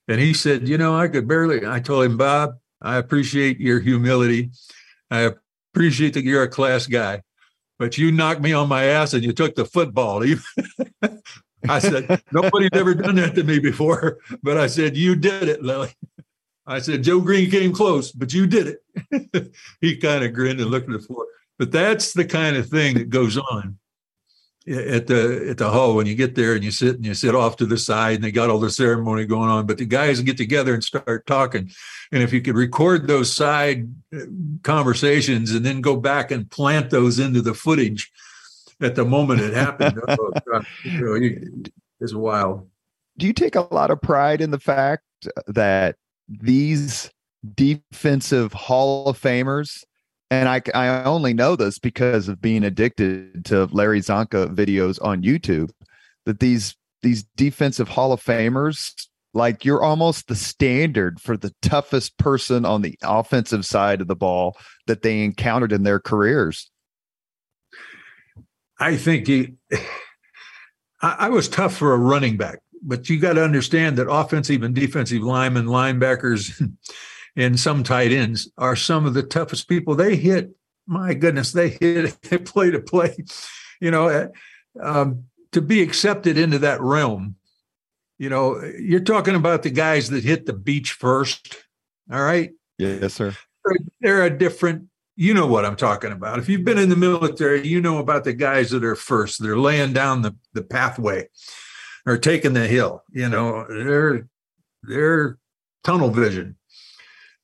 [0.08, 3.80] And he said, "You know, I could barely." I told him, "Bob, I appreciate your
[3.80, 4.52] humility.
[5.12, 5.32] I
[5.74, 7.24] appreciate that you're a class guy,
[7.78, 10.24] but you knocked me on my ass and you took the football."
[11.70, 15.62] I said, "Nobody's ever done that to me before," but I said, "You did it,
[15.62, 15.94] Lilly.
[16.70, 18.78] I said, Joe Greene came close, but you did
[19.12, 19.54] it.
[19.82, 21.26] he kind of grinned and looked at the floor.
[21.58, 23.80] But that's the kind of thing that goes on
[24.70, 27.34] at the at the hall when you get there and you sit and you sit
[27.34, 30.22] off to the side and they got all the ceremony going on but the guys
[30.22, 31.72] get together and start talking.
[32.12, 34.20] And if you could record those side uh,
[34.64, 38.12] conversations and then go back and plant those into the footage
[38.82, 40.32] at the moment it happened oh,
[40.84, 41.64] you know,
[42.00, 42.68] it's wild.
[43.18, 45.04] Do you take a lot of pride in the fact
[45.48, 45.96] that
[46.28, 47.12] these
[47.56, 49.84] defensive hall of famers
[50.32, 55.24] and I, I only know this because of being addicted to Larry Csonka videos on
[55.24, 55.72] YouTube
[56.26, 58.94] that these these defensive Hall of Famers
[59.34, 64.16] like you're almost the standard for the toughest person on the offensive side of the
[64.16, 66.70] ball that they encountered in their careers.
[68.80, 69.54] I think he,
[71.02, 74.64] I, I was tough for a running back, but you got to understand that offensive
[74.64, 76.60] and defensive linemen, linebackers,
[77.40, 79.96] and some tight ends are some of the toughest people.
[79.96, 80.52] They hit,
[80.86, 83.16] my goodness, they hit they play to play.
[83.80, 84.30] You know,
[84.82, 85.24] um,
[85.54, 87.36] to be accepted into that realm,
[88.18, 91.56] you know, you're talking about the guys that hit the beach first.
[92.12, 92.52] All right.
[92.78, 93.34] Yes, sir.
[93.64, 94.88] They're, they're a different.
[95.16, 96.40] You know what I'm talking about.
[96.40, 99.42] If you've been in the military, you know about the guys that are first.
[99.42, 101.28] They're laying down the, the pathway
[102.06, 103.04] or taking the hill.
[103.12, 104.28] You know, they're
[104.84, 105.38] they're
[105.84, 106.58] tunnel vision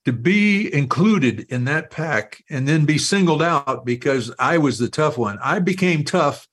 [0.05, 4.87] to be included in that pack and then be singled out because I was the
[4.87, 5.39] tough one.
[5.43, 6.47] I became tough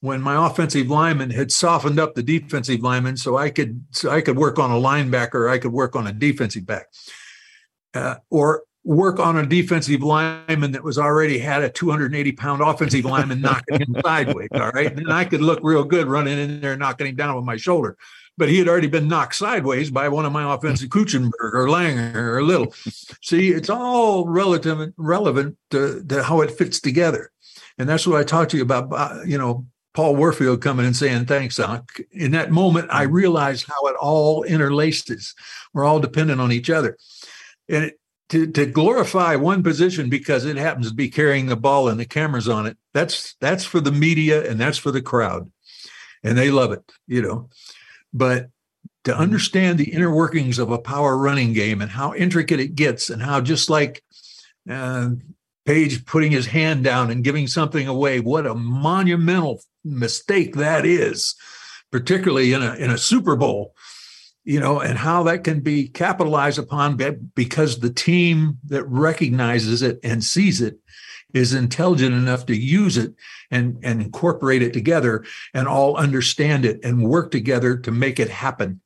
[0.00, 4.22] when my offensive lineman had softened up the defensive lineman so I could so I
[4.22, 6.86] could work on a linebacker, I could work on a defensive back.
[7.92, 13.04] Uh, or work on a defensive lineman that was already had a 280 pound offensive
[13.04, 14.48] lineman knocking him sideways.
[14.52, 14.88] All right.
[14.88, 17.56] And then I could look real good running in there, knocking him down with my
[17.56, 17.96] shoulder
[18.36, 22.14] but he had already been knocked sideways by one of my offensive Kuechenberg or Langer
[22.14, 22.72] or Little.
[23.22, 27.30] See, it's all relative relevant to, to, how it fits together,
[27.78, 28.92] and that's what I talked to you about.
[28.92, 32.00] Uh, you know, Paul Warfield coming and saying thanks, Doc.
[32.10, 35.34] In that moment, I realized how it all interlaces.
[35.72, 36.96] We're all dependent on each other,
[37.68, 41.88] and it, to, to glorify one position because it happens to be carrying the ball
[41.88, 45.50] and the cameras on it that's that's for the media and that's for the crowd
[46.22, 47.48] and they love it you know
[48.14, 48.48] but
[49.04, 49.20] to mm-hmm.
[49.20, 53.20] understand the inner workings of a power running game and how intricate it gets, and
[53.20, 54.02] how just like
[54.70, 55.10] uh,
[55.66, 61.34] Page putting his hand down and giving something away, what a monumental mistake that is,
[61.90, 63.74] particularly in a in a Super Bowl,
[64.44, 66.98] you know, and how that can be capitalized upon
[67.34, 70.78] because the team that recognizes it and sees it
[71.34, 73.12] is intelligent enough to use it
[73.50, 78.30] and, and incorporate it together and all understand it and work together to make it
[78.30, 78.80] happen.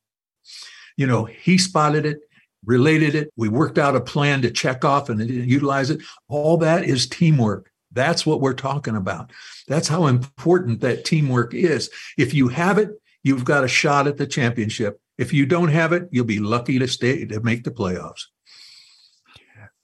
[0.96, 2.20] You know, he spotted it,
[2.64, 3.30] related it.
[3.37, 6.00] We worked out a plan to check off and utilize it.
[6.28, 7.70] All that is teamwork.
[7.92, 9.30] That's what we're talking about.
[9.68, 11.90] That's how important that teamwork is.
[12.16, 12.90] If you have it,
[13.22, 15.00] you've got a shot at the championship.
[15.18, 18.24] If you don't have it, you'll be lucky to stay to make the playoffs.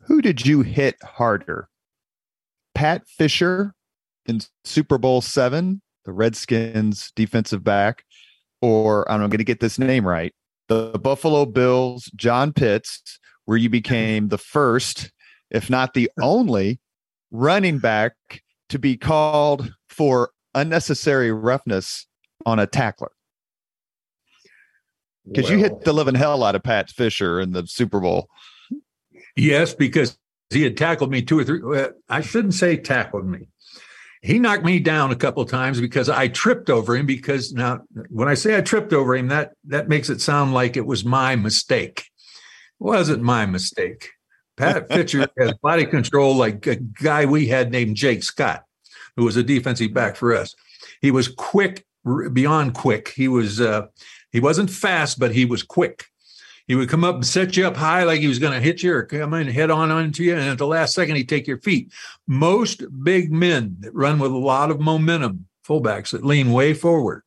[0.07, 1.69] Who did you hit harder?
[2.75, 3.75] Pat Fisher
[4.27, 8.05] in Super Bowl seven, the Redskins defensive back,
[8.61, 10.35] or I'm going to get this name right,
[10.69, 15.13] the Buffalo Bills, John Pitts, where you became the first,
[15.51, 16.81] if not the only,
[17.31, 18.15] running back
[18.71, 22.07] to be called for unnecessary roughness
[22.47, 23.11] on a tackler.
[25.27, 28.29] Because well, you hit the living hell out of Pat Fisher in the Super Bowl.
[29.37, 30.19] Yes, because
[30.55, 31.61] he had tackled me two or three.
[32.09, 33.49] I shouldn't say tackled me.
[34.23, 37.05] He knocked me down a couple times because I tripped over him.
[37.05, 40.77] Because now, when I say I tripped over him, that that makes it sound like
[40.77, 42.11] it was my mistake.
[42.81, 44.11] It wasn't my mistake.
[44.57, 48.65] Pat Fisher has body control like a guy we had named Jake Scott,
[49.17, 50.55] who was a defensive back for us.
[51.03, 51.85] He was quick,
[52.33, 53.09] beyond quick.
[53.09, 53.89] He was uh,
[54.33, 56.07] he wasn't fast, but he was quick.
[56.67, 58.83] He would come up and set you up high like he was going to hit
[58.83, 60.33] you or come in head on onto you.
[60.35, 61.93] And at the last second, he'd take your feet.
[62.27, 67.23] Most big men that run with a lot of momentum, fullbacks that lean way forward,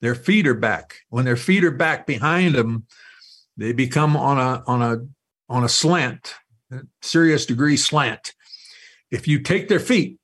[0.00, 0.96] their feet are back.
[1.08, 2.86] When their feet are back behind them,
[3.56, 5.06] they become on a on a
[5.52, 6.34] on a slant,
[6.70, 8.34] a serious degree slant.
[9.10, 10.18] If you take their feet,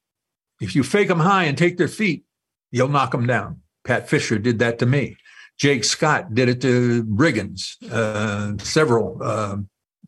[0.60, 2.24] if you fake them high and take their feet,
[2.70, 3.60] you'll knock them down.
[3.84, 5.16] Pat Fisher did that to me.
[5.58, 9.18] Jake Scott did it to Riggins, uh, several.
[9.22, 9.56] Uh,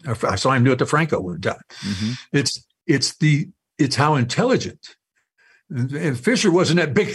[0.07, 1.61] I saw him do it to Franco one time.
[1.81, 2.13] Mm-hmm.
[2.33, 4.95] It's it's the it's how intelligent.
[5.71, 7.15] And Fisher wasn't that big.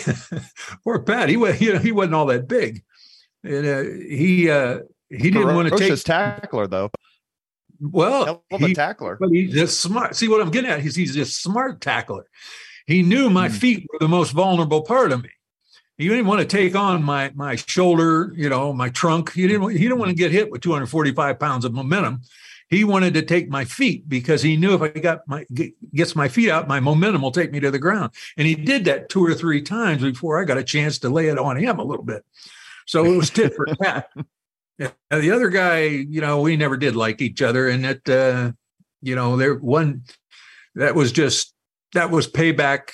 [0.83, 2.83] Poor Pat, he was you know, he wasn't all that big.
[3.43, 4.79] And, uh, he uh,
[5.09, 6.91] he didn't want to take his tackler though.
[7.79, 10.15] Well, he, a tackler, but he's just smart.
[10.15, 10.79] See what I'm getting at?
[10.79, 12.25] He's he's a smart tackler.
[12.87, 15.29] He knew my mm feet were the most vulnerable part of me.
[15.97, 19.33] He didn't want to take on my my shoulder, you know, my trunk.
[19.33, 19.69] He didn't.
[19.71, 22.21] He didn't want to get hit with 245 pounds of momentum.
[22.69, 25.45] He wanted to take my feet because he knew if I got my
[25.93, 28.11] gets my feet out, my momentum will take me to the ground.
[28.37, 31.27] And he did that two or three times before I got a chance to lay
[31.27, 32.25] it on him a little bit.
[32.87, 34.09] So it was tit for tat.
[34.79, 38.51] And the other guy, you know, we never did like each other, and that, uh,
[39.01, 40.03] you know, there one
[40.73, 41.52] that was just
[41.93, 42.89] that was payback.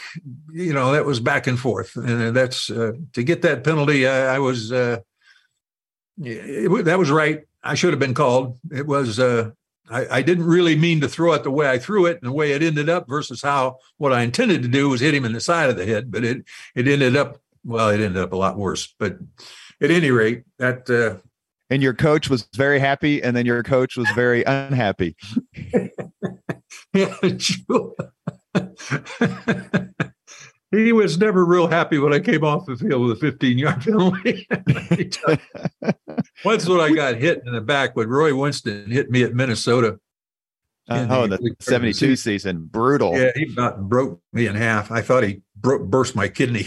[0.52, 4.08] You know, that was back and forth, and that's uh, to get that penalty.
[4.08, 5.00] I, I was uh,
[6.22, 7.42] it, that was right.
[7.64, 8.58] I should have been called.
[8.72, 9.20] It was.
[9.20, 9.52] Uh,
[9.92, 12.36] I, I, didn't really mean to throw it the way I threw it and the
[12.36, 15.34] way it ended up versus how what I intended to do was hit him in
[15.34, 16.44] the side of the head, but it
[16.76, 18.94] it ended up well, it ended up a lot worse.
[19.00, 19.18] But
[19.82, 21.22] at any rate, that uh,
[21.70, 25.16] and your coach was very happy, and then your coach was very unhappy.
[26.94, 27.16] yeah,
[30.72, 33.82] he was never real happy when I came off the field with a 15 yard
[33.82, 34.48] penalty.
[36.46, 40.00] Once when I got hit in the back when Roy Winston hit me at Minnesota.
[40.90, 42.18] Uh, oh, the, the 72 season.
[42.18, 42.66] season.
[42.66, 43.16] Brutal.
[43.16, 44.92] Yeah, he about broke me in half.
[44.92, 46.66] I thought he broke, burst my kidney.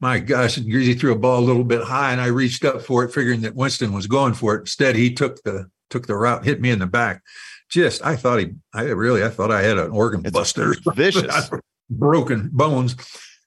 [0.00, 2.82] My gosh, and he threw a ball a little bit high and I reached up
[2.82, 4.60] for it, figuring that Winston was going for it.
[4.60, 7.22] Instead, he took the took the route, hit me in the back.
[7.72, 10.74] Just, I thought he, I really, I thought I had an organ it's buster.
[10.94, 11.50] Vicious.
[11.88, 12.96] broken bones.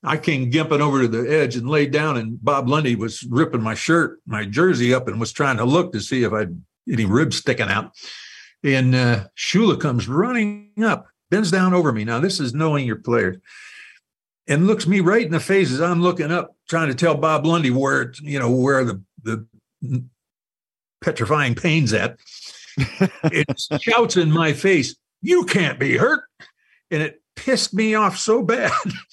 [0.03, 3.61] I came gimping over to the edge and laid down, and Bob Lundy was ripping
[3.61, 6.59] my shirt, my jersey up, and was trying to look to see if I'd
[6.91, 7.91] any ribs sticking out.
[8.63, 12.03] And uh, Shula comes running up, bends down over me.
[12.03, 13.37] Now, this is knowing your players,
[14.47, 17.45] and looks me right in the face as I'm looking up, trying to tell Bob
[17.45, 19.45] Lundy where you know where the the
[21.01, 22.17] petrifying pain's at.
[22.77, 26.23] It shouts in my face, "You can't be hurt!"
[26.91, 28.71] And it pissed me off so bad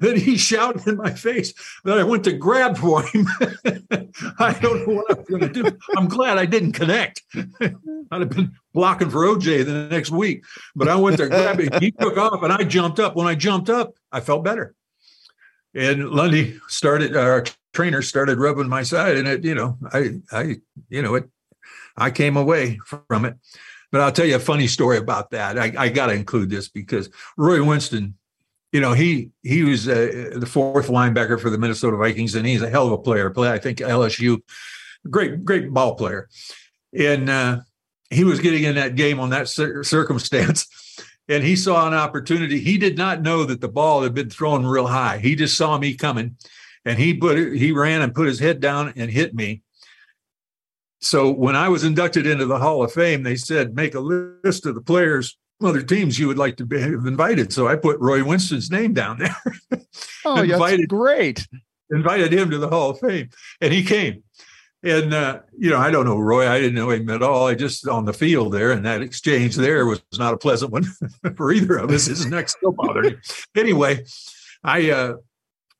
[0.00, 1.54] that he shouted in my face
[1.84, 3.26] that I went to grab for him.
[4.38, 5.78] I don't know what I'm going to do.
[5.96, 7.22] I'm glad I didn't connect.
[7.60, 10.44] I'd have been blocking for OJ the next week,
[10.74, 11.80] but I went to grab him.
[11.80, 13.16] He took off and I jumped up.
[13.16, 14.74] When I jumped up, I felt better.
[15.74, 20.56] And Lundy started, our trainer started rubbing my side, and it, you know, I, I,
[20.88, 21.30] you know, it,
[21.96, 22.78] I came away
[23.08, 23.36] from it.
[23.92, 25.58] But I'll tell you a funny story about that.
[25.58, 28.14] I, I got to include this because Roy Winston,
[28.72, 32.62] you know, he he was uh, the fourth linebacker for the Minnesota Vikings, and he's
[32.62, 33.30] a hell of a player.
[33.30, 34.38] Play, I think LSU,
[35.10, 36.28] great great ball player,
[36.96, 37.60] and uh,
[38.10, 40.68] he was getting in that game on that cir- circumstance.
[41.28, 42.58] And he saw an opportunity.
[42.58, 45.18] He did not know that the ball had been thrown real high.
[45.18, 46.36] He just saw me coming,
[46.84, 49.62] and he put he ran and put his head down and hit me
[51.00, 54.66] so when I was inducted into the Hall of Fame, they said make a list
[54.66, 57.52] of the players, other teams you would like to be invited.
[57.52, 59.36] So I put Roy Winston's name down there.
[60.24, 61.46] oh, invited, great!
[61.90, 63.30] Invited him to the Hall of Fame,
[63.60, 64.22] and he came.
[64.82, 66.48] And uh, you know, I don't know Roy.
[66.48, 67.46] I didn't know him at all.
[67.46, 70.84] I just on the field there, and that exchange there was not a pleasant one
[71.36, 72.06] for either of us.
[72.06, 73.20] His neck still bothered him.
[73.56, 74.04] Anyway,
[74.64, 75.14] I uh,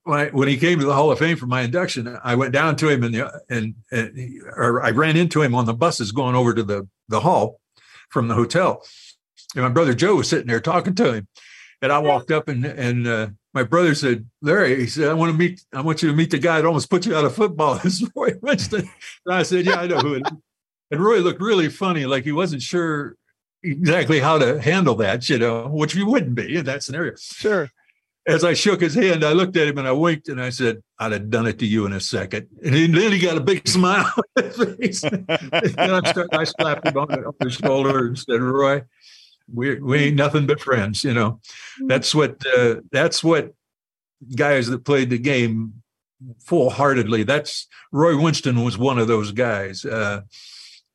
[0.05, 2.53] when, I, when he came to the Hall of Fame for my induction, I went
[2.53, 6.13] down to him and and, and he, or I ran into him on the buses
[6.13, 7.61] going over to the the hall
[8.09, 8.83] from the hotel,
[9.55, 11.29] and my brother Joe was sitting there talking to him,
[11.83, 15.33] and I walked up and and uh, my brother said, Larry, he said, I want
[15.33, 17.35] to meet, I want you to meet the guy that almost put you out of
[17.35, 17.79] football.
[17.83, 18.89] This is Roy Winston.
[19.27, 20.33] And I said, Yeah, I know who it is.
[20.93, 23.17] And Roy looked really funny, like he wasn't sure
[23.63, 27.15] exactly how to handle that, you know, which you wouldn't be in that scenario.
[27.17, 27.71] Sure
[28.31, 30.83] as I shook his hand, I looked at him and I winked and I said,
[30.99, 32.47] I'd have done it to you in a second.
[32.65, 35.03] And then he got a big smile on his face.
[35.03, 38.83] and I, I slapped him on the, on the, shoulder and said, Roy,
[39.53, 41.03] we, we ain't nothing but friends.
[41.03, 41.41] You know,
[41.87, 43.53] that's what, uh, that's what
[44.37, 45.83] guys that played the game
[46.39, 47.25] full heartedly.
[47.25, 49.85] That's Roy Winston was one of those guys.
[49.85, 50.23] Uh,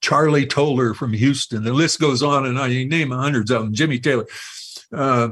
[0.01, 1.63] Charley Tolar from Houston.
[1.63, 2.71] The list goes on and on.
[2.71, 3.73] You name hundreds of them.
[3.73, 4.27] Jimmy Taylor.
[4.93, 5.29] Uh,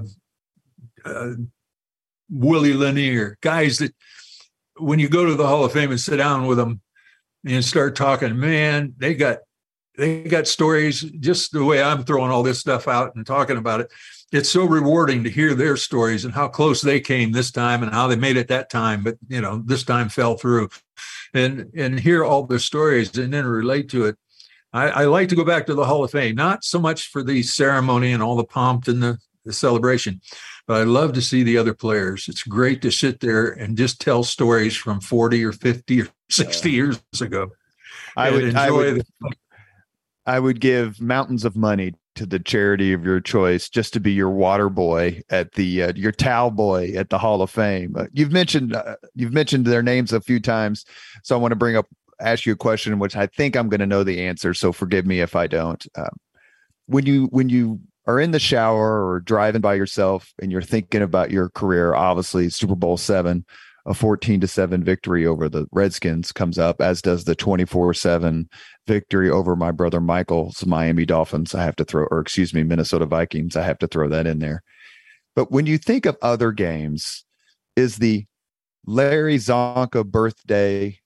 [1.05, 1.33] uh,
[2.33, 3.93] Willie Lanier, guys that
[4.77, 6.81] when you go to the Hall of Fame and sit down with them
[7.45, 9.39] and start talking, man, they got
[9.95, 13.81] they got stories just the way I'm throwing all this stuff out and talking about
[13.81, 13.91] it.
[14.31, 17.91] It's so rewarding to hear their stories and how close they came this time and
[17.91, 20.69] how they made it that time, but you know, this time fell through.
[21.35, 24.17] And and hear all their stories and then relate to it.
[24.71, 27.23] I, I like to go back to the Hall of Fame, not so much for
[27.23, 30.21] the ceremony and all the pomp and the, the celebration,
[30.67, 32.27] but I love to see the other players.
[32.27, 36.69] It's great to sit there and just tell stories from 40 or 50 or 60
[36.69, 36.75] yeah.
[36.75, 37.49] years ago.
[38.15, 39.33] I would, I would, the-
[40.25, 44.11] I would give mountains of money to the charity of your choice just to be
[44.11, 47.95] your water boy at the uh, your towel boy at the Hall of Fame.
[47.97, 50.85] Uh, you've mentioned uh, you've mentioned their names a few times,
[51.23, 51.87] so I want to bring up
[52.21, 54.53] ask you a question which I think I'm going to know the answer.
[54.53, 55.85] So forgive me if I don't.
[55.97, 56.15] Um,
[56.85, 61.01] when you when you are in the shower or driving by yourself and you're thinking
[61.01, 63.45] about your career, obviously Super Bowl seven,
[63.85, 68.49] a 14 to 7 victory over the Redskins comes up, as does the 24 7
[68.87, 71.53] victory over my brother Michael's Miami Dolphins.
[71.53, 73.57] I have to throw, or excuse me, Minnesota Vikings.
[73.57, 74.63] I have to throw that in there.
[75.35, 77.25] But when you think of other games,
[77.75, 78.25] is the
[78.85, 80.99] Larry Csonka birthday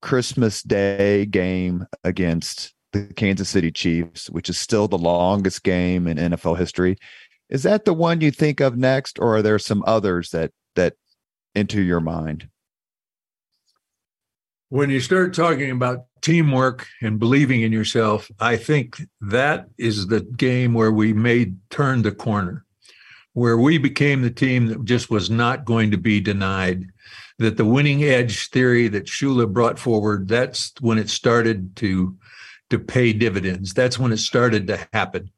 [0.00, 6.18] Christmas Day game against the Kansas City Chiefs, which is still the longest game in
[6.18, 6.96] NFL history.
[7.48, 10.94] Is that the one you think of next, or are there some others that that
[11.54, 12.48] enter your mind?
[14.68, 20.20] When you start talking about teamwork and believing in yourself, I think that is the
[20.20, 22.64] game where we made turn the corner,
[23.34, 26.86] where we became the team that just was not going to be denied.
[27.38, 32.16] That the winning edge theory that Shula brought forward, that's when it started to
[32.72, 33.74] to pay dividends.
[33.74, 35.30] That's when it started to happen.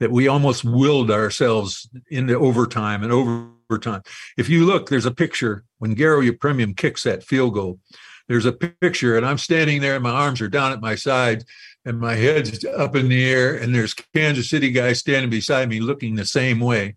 [0.00, 4.02] That we almost willed ourselves into overtime and overtime.
[4.38, 7.78] If you look, there's a picture when Garo Yepremian kicks that field goal.
[8.26, 11.44] There's a picture, and I'm standing there, and my arms are down at my sides,
[11.84, 15.80] and my head's up in the air, and there's Kansas City guy standing beside me
[15.80, 16.96] looking the same way.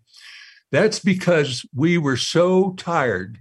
[0.70, 3.38] That's because we were so tired,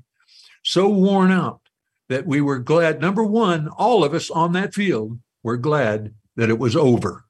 [0.63, 1.61] so worn out
[2.09, 2.99] that we were glad.
[2.99, 7.25] Number one, all of us on that field were glad that it was over.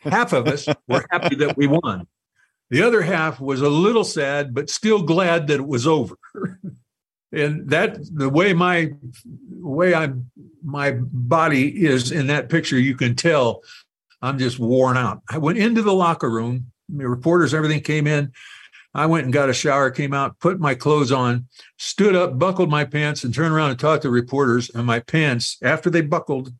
[0.00, 2.06] Half of us were happy that we won.
[2.70, 6.16] The other half was a little sad, but still glad that it was over.
[7.32, 8.92] and that the way my
[9.50, 10.10] way I
[10.64, 13.62] my body is in that picture, you can tell
[14.22, 15.22] I'm just worn out.
[15.28, 16.72] I went into the locker room.
[16.88, 18.32] The reporters, everything came in.
[18.94, 21.48] I went and got a shower, came out, put my clothes on,
[21.78, 24.70] stood up, buckled my pants, and turned around and talked to reporters.
[24.70, 26.52] And my pants, after they buckled,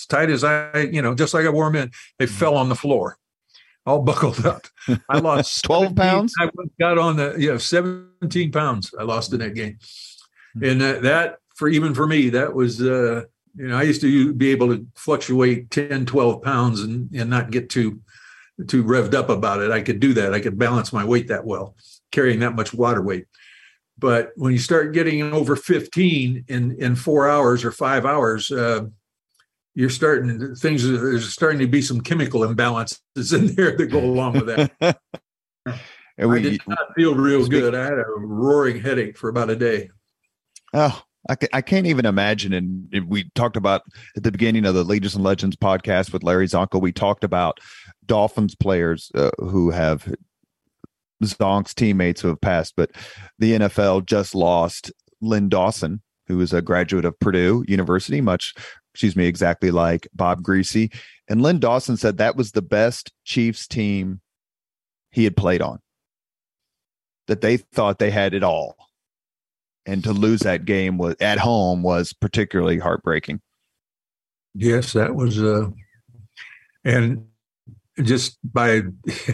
[0.00, 2.34] as tight as I, you know, just like I wore them in, they mm-hmm.
[2.34, 3.18] fell on the floor,
[3.86, 4.66] all buckled up.
[5.08, 6.34] I lost 12 pounds.
[6.40, 6.48] I
[6.78, 9.78] got on the, you know, 17 pounds I lost in that game.
[10.56, 10.64] Mm-hmm.
[10.64, 13.24] And that, that, for even for me, that was, uh,
[13.54, 17.50] you know, I used to be able to fluctuate 10, 12 pounds and, and not
[17.50, 18.00] get too,
[18.66, 19.70] too revved up about it.
[19.70, 20.32] I could do that.
[20.32, 21.76] I could balance my weight that well,
[22.12, 23.26] carrying that much water weight.
[23.98, 28.86] But when you start getting over 15 in, in four hours or five hours, uh,
[29.80, 32.98] you're starting things there's starting to be some chemical imbalances
[33.34, 34.70] in there that go along with that.
[36.18, 37.74] and we, I did not feel real good.
[37.74, 39.88] I had a roaring headache for about a day.
[40.74, 42.52] Oh, I, I can't even imagine.
[42.52, 43.82] And we talked about
[44.16, 47.58] at the beginning of the Leaders and Legends podcast with Larry Csonka, we talked about
[48.04, 50.14] Dolphins players uh, who have
[51.24, 52.90] Zonk's teammates who have passed, but
[53.38, 58.54] the NFL just lost Len Dawson, who is a graduate of Purdue University, much
[58.92, 60.92] excuse me, exactly like Bob Griese.
[61.28, 64.20] And Len Dawson said that was the best Chiefs team
[65.10, 65.80] he had played on,
[67.26, 68.76] that they thought they had it all.
[69.86, 73.40] And to lose that game was at home was particularly heartbreaking.
[74.54, 75.70] Yes, that was uh
[76.84, 77.26] and
[78.02, 78.82] just by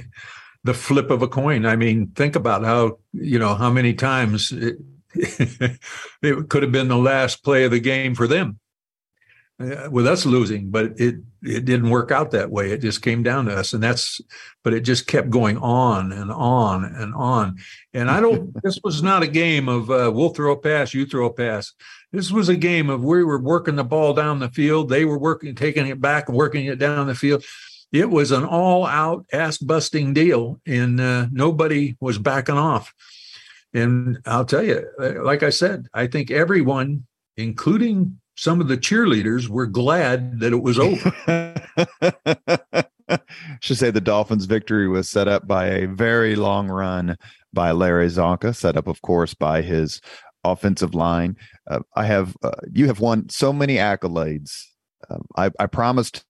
[0.64, 1.64] the flip of a coin.
[1.66, 4.76] I mean, think about how, you know, how many times it,
[5.14, 8.58] it could have been the last play of the game for them
[9.58, 12.72] with us losing, but it it didn't work out that way.
[12.72, 14.20] It just came down to us, and that's.
[14.62, 17.56] But it just kept going on and on and on.
[17.94, 18.52] And I don't.
[18.62, 21.72] this was not a game of uh, we'll throw a pass, you throw a pass.
[22.12, 24.88] This was a game of we were working the ball down the field.
[24.88, 27.44] They were working, taking it back, working it down the field.
[27.92, 32.92] It was an all-out ass-busting deal, and uh, nobody was backing off.
[33.72, 38.76] And I'll tell you, uh, like I said, I think everyone, including some of the
[38.76, 41.54] cheerleaders were glad that it was over.
[43.60, 47.16] Should say the Dolphins' victory was set up by a very long run
[47.52, 50.00] by Larry Csonka, set up, of course, by his
[50.44, 51.36] offensive line.
[51.68, 54.64] Uh, I have uh, you have won so many accolades.
[55.08, 56.24] Um, I, I promised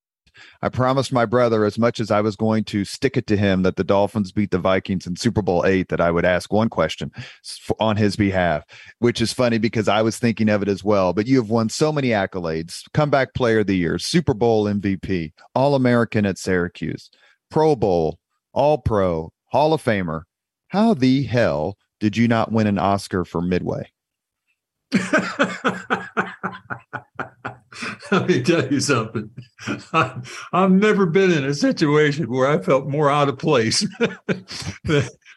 [0.63, 3.63] I promised my brother, as much as I was going to stick it to him
[3.63, 6.69] that the Dolphins beat the Vikings in Super Bowl eight, that I would ask one
[6.69, 7.13] question
[7.81, 8.65] on his behalf,
[8.99, 11.13] which is funny because I was thinking of it as well.
[11.13, 15.33] But you have won so many accolades comeback player of the year, Super Bowl MVP,
[15.55, 17.11] All American at Syracuse,
[17.51, 18.19] Pro Bowl,
[18.53, 20.23] All Pro, Hall of Famer.
[20.69, 23.91] How the hell did you not win an Oscar for Midway?
[28.11, 29.31] let me tell you something.
[29.93, 30.21] I,
[30.53, 33.87] have never been in a situation where I felt more out of place.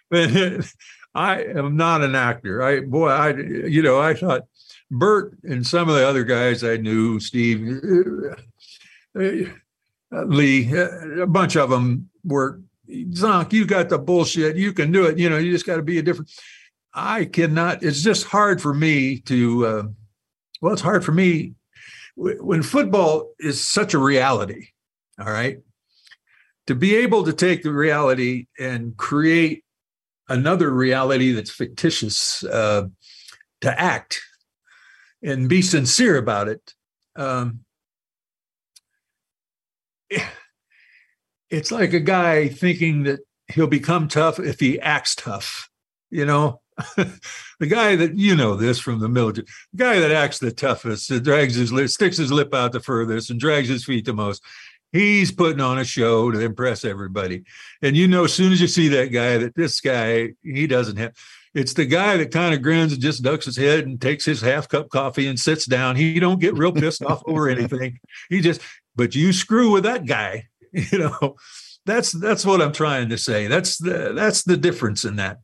[0.10, 0.64] than
[1.16, 2.62] I am not an actor.
[2.62, 4.44] I boy, I you know, I thought
[4.92, 7.68] Bert and some of the other guys I knew, Steve,
[9.16, 13.54] uh, uh, Lee, uh, a bunch of them were Zonk.
[13.54, 14.56] You got the bullshit.
[14.56, 15.18] You can do it.
[15.18, 16.32] You know, you just got to be a different.
[16.94, 17.84] I cannot.
[17.84, 19.66] It's just hard for me to.
[19.66, 19.84] Uh,
[20.62, 21.54] well, it's hard for me
[22.20, 24.68] when football is such a reality.
[25.20, 25.60] All right,
[26.68, 29.64] to be able to take the reality and create
[30.28, 32.88] another reality that's fictitious, uh,
[33.62, 34.22] to act
[35.24, 36.74] and be sincere about it.
[37.16, 37.62] Um,
[41.50, 45.70] it's like a guy thinking that he'll become tough if he acts tough.
[46.10, 46.62] You know,
[47.60, 51.10] the guy that you know this from the military, the guy that acts the toughest,
[51.10, 54.14] that drags his lip, sticks his lip out the furthest, and drags his feet the
[54.14, 54.44] most.
[54.92, 57.44] He's putting on a show to impress everybody.
[57.82, 60.98] And you know, as soon as you see that guy, that this guy, he doesn't
[60.98, 61.14] have
[61.54, 64.42] it's the guy that kind of grins and just ducks his head and takes his
[64.42, 65.96] half cup coffee and sits down.
[65.96, 68.00] He don't get real pissed off over anything.
[68.30, 68.62] He just,
[68.96, 71.36] but you screw with that guy, you know.
[71.86, 73.48] That's that's what I'm trying to say.
[73.48, 75.40] That's the that's the difference in that.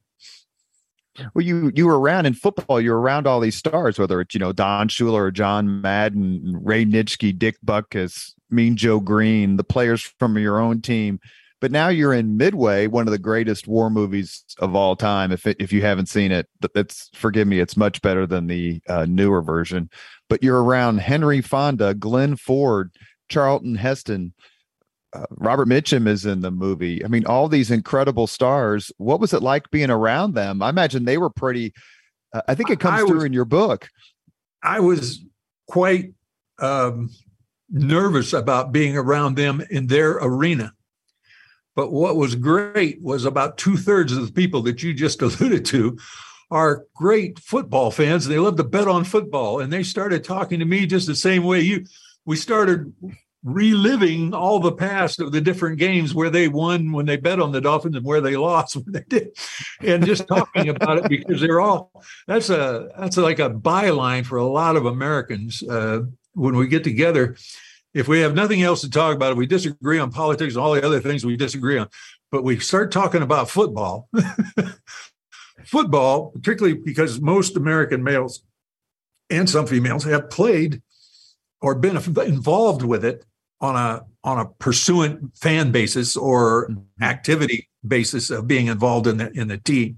[1.33, 2.81] Well, you you were around in football.
[2.81, 6.59] You were around all these stars, whether it's you know Don Shula or John Madden,
[6.61, 11.19] Ray Nitschke, Dick Butkus, Mean Joe Greene, the players from your own team.
[11.61, 15.31] But now you're in Midway, one of the greatest war movies of all time.
[15.31, 18.81] If it, if you haven't seen it, that's forgive me, it's much better than the
[18.87, 19.89] uh, newer version.
[20.29, 22.91] But you're around Henry Fonda, Glenn Ford,
[23.29, 24.33] Charlton Heston.
[25.15, 27.03] Uh, Robert Mitchum is in the movie.
[27.03, 28.91] I mean, all these incredible stars.
[28.97, 30.61] What was it like being around them?
[30.61, 31.73] I imagine they were pretty.
[32.33, 33.89] Uh, I think it comes I through in your book.
[34.61, 35.23] I was
[35.67, 36.13] quite
[36.59, 37.09] um,
[37.69, 40.73] nervous about being around them in their arena.
[41.75, 45.65] But what was great was about two thirds of the people that you just alluded
[45.65, 45.97] to
[46.51, 48.27] are great football fans.
[48.27, 49.61] They love to bet on football.
[49.61, 51.85] And they started talking to me just the same way you
[52.25, 52.91] we started
[53.45, 57.51] reliving all the past of the different games where they won when they bet on
[57.51, 59.37] the Dolphins and where they lost when they did,
[59.81, 61.91] and just talking about it because they're all
[62.27, 66.01] that's a that's like a byline for a lot of Americans uh,
[66.33, 67.37] when we get together.
[67.93, 70.73] If we have nothing else to talk about, if we disagree on politics and all
[70.73, 71.87] the other things we disagree on,
[72.29, 74.09] but we start talking about football,
[75.65, 78.43] football, particularly because most American males
[79.29, 80.81] and some females have played
[81.61, 83.23] or been involved with it
[83.61, 87.03] on a on a pursuant fan basis or mm-hmm.
[87.03, 89.97] activity basis of being involved in the in the team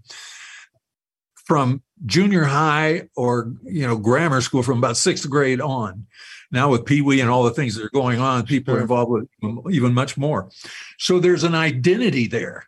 [1.45, 6.05] from junior high or you know grammar school from about sixth grade on
[6.51, 8.79] now with Pee Wee and all the things that are going on, people sure.
[8.79, 10.49] are involved with even much more.
[10.97, 12.65] So there's an identity there.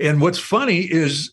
[0.00, 1.32] And what's funny is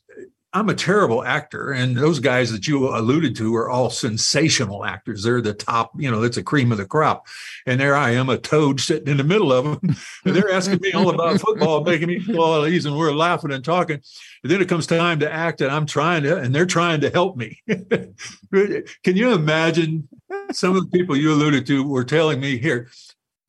[0.58, 5.22] I'm a terrible actor, and those guys that you alluded to are all sensational actors.
[5.22, 7.28] They're the top, you know, that's a cream of the crop.
[7.68, 9.96] And there I am, a toad sitting in the middle of them.
[10.26, 13.64] and they're asking me all about football, making me all these, and we're laughing and
[13.64, 14.02] talking.
[14.44, 17.12] And then it comes time to act, and I'm trying to, and they're trying to
[17.12, 17.62] help me.
[17.68, 20.08] Can you imagine
[20.54, 22.90] some of the people you alluded to were telling me here,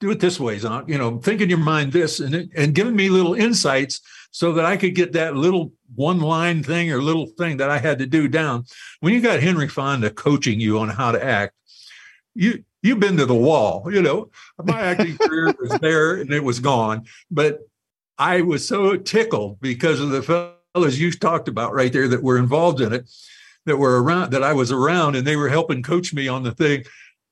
[0.01, 0.91] do it this way, Zonk.
[0.91, 4.01] You know, think in your mind this, and and giving me little insights
[4.31, 7.79] so that I could get that little one line thing or little thing that I
[7.79, 8.65] had to do down.
[9.01, 11.55] When you got Henry Fonda coaching you on how to act,
[12.35, 13.93] you you've been to the wall.
[13.93, 14.31] You know,
[14.63, 17.61] my acting career was there and it was gone, but
[18.19, 22.39] I was so tickled because of the fellows you talked about right there that were
[22.39, 23.09] involved in it
[23.65, 26.53] that were around that I was around and they were helping coach me on the
[26.53, 26.85] thing.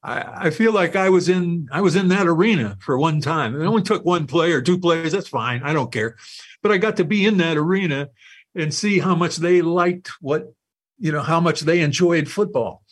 [0.03, 3.61] I, I feel like I was in I was in that arena for one time.
[3.61, 5.13] It only took one play or two plays.
[5.13, 5.63] That's fine.
[5.63, 6.17] I don't care.
[6.67, 8.09] But I got to be in that arena
[8.55, 10.53] and see how much they liked what
[10.99, 12.83] you know how much they enjoyed football.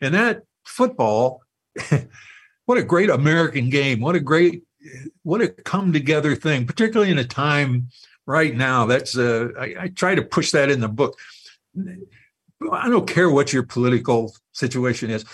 [0.00, 1.42] And that football,
[2.66, 4.00] what a great American game.
[4.00, 4.62] What a great
[5.22, 7.88] what a come together thing, particularly in a time
[8.26, 8.86] right now.
[8.86, 11.18] That's uh, I, I try to push that in the book
[12.72, 15.24] I don't care what your political situation is.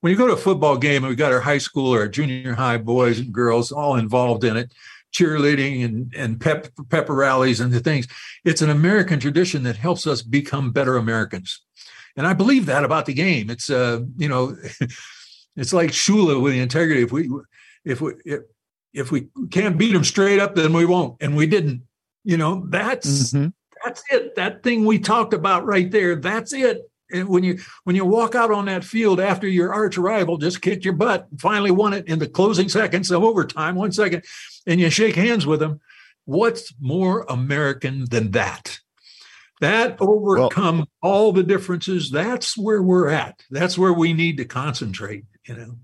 [0.00, 2.08] When you go to a football game and we've got our high school or our
[2.08, 4.72] junior high boys and girls all involved in it,
[5.14, 8.06] cheerleading and, and pep, pep rallies and the things,
[8.44, 11.62] it's an American tradition that helps us become better Americans.
[12.16, 13.50] And I believe that about the game.
[13.50, 14.56] It's, uh, you know,
[15.56, 17.02] it's like Shula with the integrity.
[17.02, 17.30] If we,
[17.84, 18.40] if we, if,
[18.92, 21.20] if we can't beat them straight up, then we won't.
[21.20, 21.82] And we didn't.
[22.26, 23.48] You know, that's mm-hmm
[23.84, 24.34] that's it.
[24.36, 26.82] That thing we talked about right there, that's it.
[27.12, 30.62] And when you when you walk out on that field after your arch rival just
[30.62, 34.24] kicked your butt, and finally won it in the closing seconds of overtime, one second,
[34.66, 35.80] and you shake hands with them,
[36.24, 38.80] what's more American than that?
[39.60, 42.10] That overcome well, all the differences.
[42.10, 43.42] That's where we're at.
[43.50, 45.24] That's where we need to concentrate.
[45.46, 45.78] You know.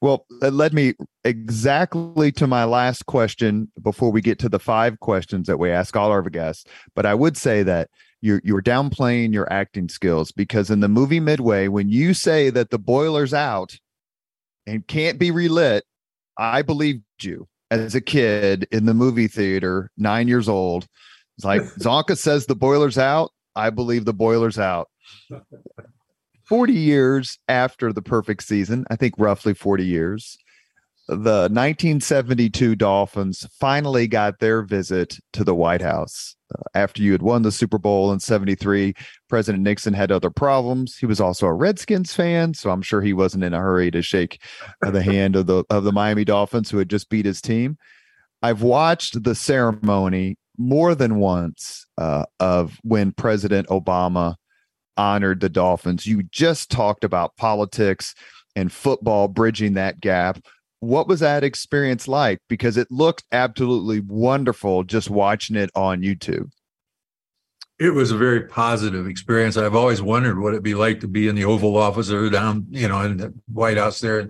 [0.00, 0.94] Well, uh, that led me
[1.24, 5.96] exactly to my last question before we get to the five questions that we ask
[5.96, 6.64] all our guests.
[6.94, 7.88] But I would say that
[8.20, 12.70] you're you're downplaying your acting skills because in the movie Midway, when you say that
[12.70, 13.78] the boiler's out
[14.66, 15.84] and can't be relit,
[16.38, 20.86] I believed you as a kid in the movie theater, nine years old.
[21.36, 23.32] It's like Zonka says the boiler's out.
[23.56, 24.88] I believe the boiler's out.
[26.44, 30.36] 40 years after the perfect season, I think roughly 40 years,
[31.08, 36.36] the 1972 Dolphins finally got their visit to the White House.
[36.74, 38.94] After you had won the Super Bowl in 73,
[39.28, 40.96] President Nixon had other problems.
[40.96, 44.02] He was also a Redskins fan, so I'm sure he wasn't in a hurry to
[44.02, 44.42] shake
[44.80, 47.78] the hand of the of the Miami Dolphins who had just beat his team.
[48.42, 54.36] I've watched the ceremony more than once uh, of when President Obama
[54.96, 56.06] honored the Dolphins.
[56.06, 58.14] You just talked about politics
[58.54, 60.38] and football bridging that gap.
[60.82, 62.40] What was that experience like?
[62.48, 66.50] Because it looked absolutely wonderful just watching it on YouTube.
[67.78, 69.56] It was a very positive experience.
[69.56, 72.66] I've always wondered what it'd be like to be in the Oval Office or down,
[72.70, 74.28] you know, in the White House there.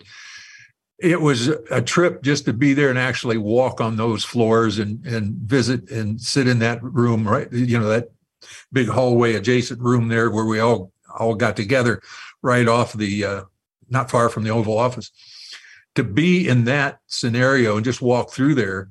[0.98, 5.06] It was a trip just to be there and actually walk on those floors and
[5.06, 7.50] and visit and sit in that room, right?
[7.50, 8.10] You know, that
[8.70, 12.02] big hallway adjacent room there where we all all got together
[12.42, 13.42] right off the uh,
[13.88, 15.10] not far from the Oval Office.
[15.96, 18.88] To be in that scenario and just walk through there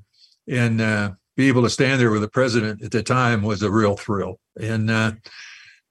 [0.48, 3.72] and uh, be able to stand there with the president at the time was a
[3.72, 4.40] real thrill.
[4.60, 5.14] And uh,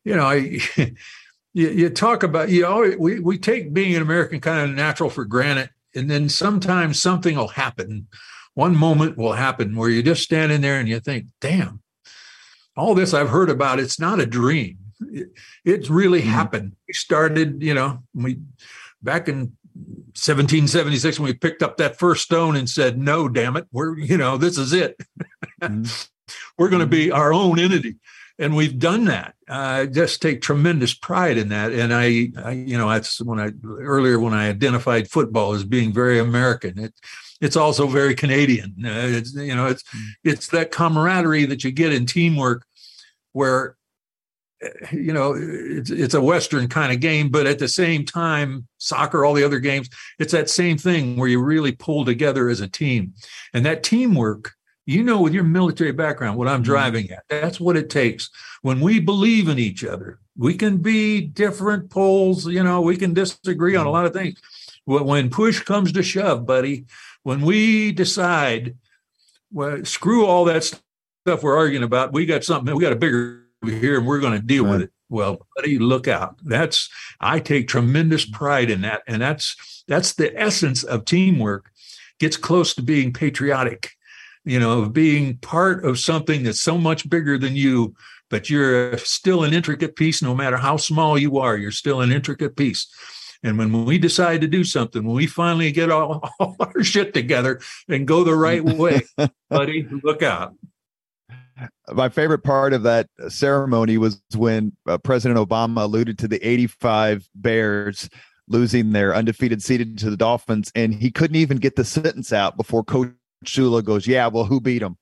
[0.05, 0.35] you know, I
[1.53, 5.11] you, you, talk about you know we we take being an American kind of natural
[5.11, 8.07] for granted, and then sometimes something will happen.
[8.55, 11.83] One moment will happen where you just stand in there and you think, "Damn,
[12.77, 14.79] all this I've heard about, it's not a dream.
[15.01, 15.29] It,
[15.65, 16.31] it's really mm-hmm.
[16.31, 16.77] happened.
[16.87, 18.39] We started, you know, we
[19.03, 19.57] back in
[20.15, 24.17] 1776 when we picked up that first stone and said, "No, damn it, we're you
[24.17, 25.01] know this is it.
[25.63, 25.85] mm-hmm.
[26.59, 27.17] we're going to be mm-hmm.
[27.17, 27.97] our own entity."
[28.39, 29.35] And we've done that.
[29.51, 31.73] I just take tremendous pride in that.
[31.73, 35.93] And I, I, you know, that's when I earlier when I identified football as being
[35.93, 36.79] very American.
[36.79, 36.95] It,
[37.43, 38.77] it's also very Canadian.
[38.83, 40.07] Uh, it's you know, it's mm.
[40.25, 42.65] it's that camaraderie that you get in teamwork
[43.33, 43.77] where
[44.93, 49.25] you know it's, it's a western kind of game but at the same time soccer
[49.25, 49.89] all the other games
[50.19, 53.15] it's that same thing where you really pull together as a team
[53.55, 54.53] and that teamwork
[54.87, 56.65] you know with your military background what i'm mm-hmm.
[56.65, 58.31] driving at that's what it takes
[58.63, 63.15] when we believe in each other we can be different poles you know we can
[63.15, 63.95] disagree on a mm-hmm.
[63.95, 64.41] lot of things
[64.87, 66.85] but when push comes to shove buddy
[67.23, 68.77] when we decide
[69.53, 70.65] well screw all that
[71.31, 74.39] stuff we're arguing about, we got something, we got a bigger here and we're going
[74.41, 74.73] to deal right.
[74.73, 74.91] with it.
[75.09, 76.37] Well, buddy, look out.
[76.45, 76.89] That's
[77.21, 78.33] I take tremendous mm.
[78.33, 79.03] pride in that.
[79.07, 81.71] And that's that's the essence of teamwork.
[82.19, 83.91] Gets close to being patriotic,
[84.45, 87.95] you know, of being part of something that's so much bigger than you,
[88.29, 92.13] but you're still an intricate piece, no matter how small you are, you're still an
[92.13, 92.89] intricate piece.
[93.43, 97.15] And when we decide to do something, when we finally get all, all our shit
[97.15, 98.77] together and go the right mm.
[98.77, 99.03] way,
[99.51, 100.55] buddy, look out
[101.93, 107.29] my favorite part of that ceremony was when uh, President Obama alluded to the 85
[107.35, 108.09] Bears
[108.49, 112.57] losing their undefeated seeded to the Dolphins, and he couldn't even get the sentence out
[112.57, 113.13] before Coach
[113.45, 114.99] Shula goes, "Yeah, well, who beat them?"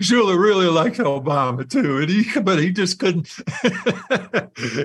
[0.00, 3.28] Shula really liked Obama too, and he but he just couldn't.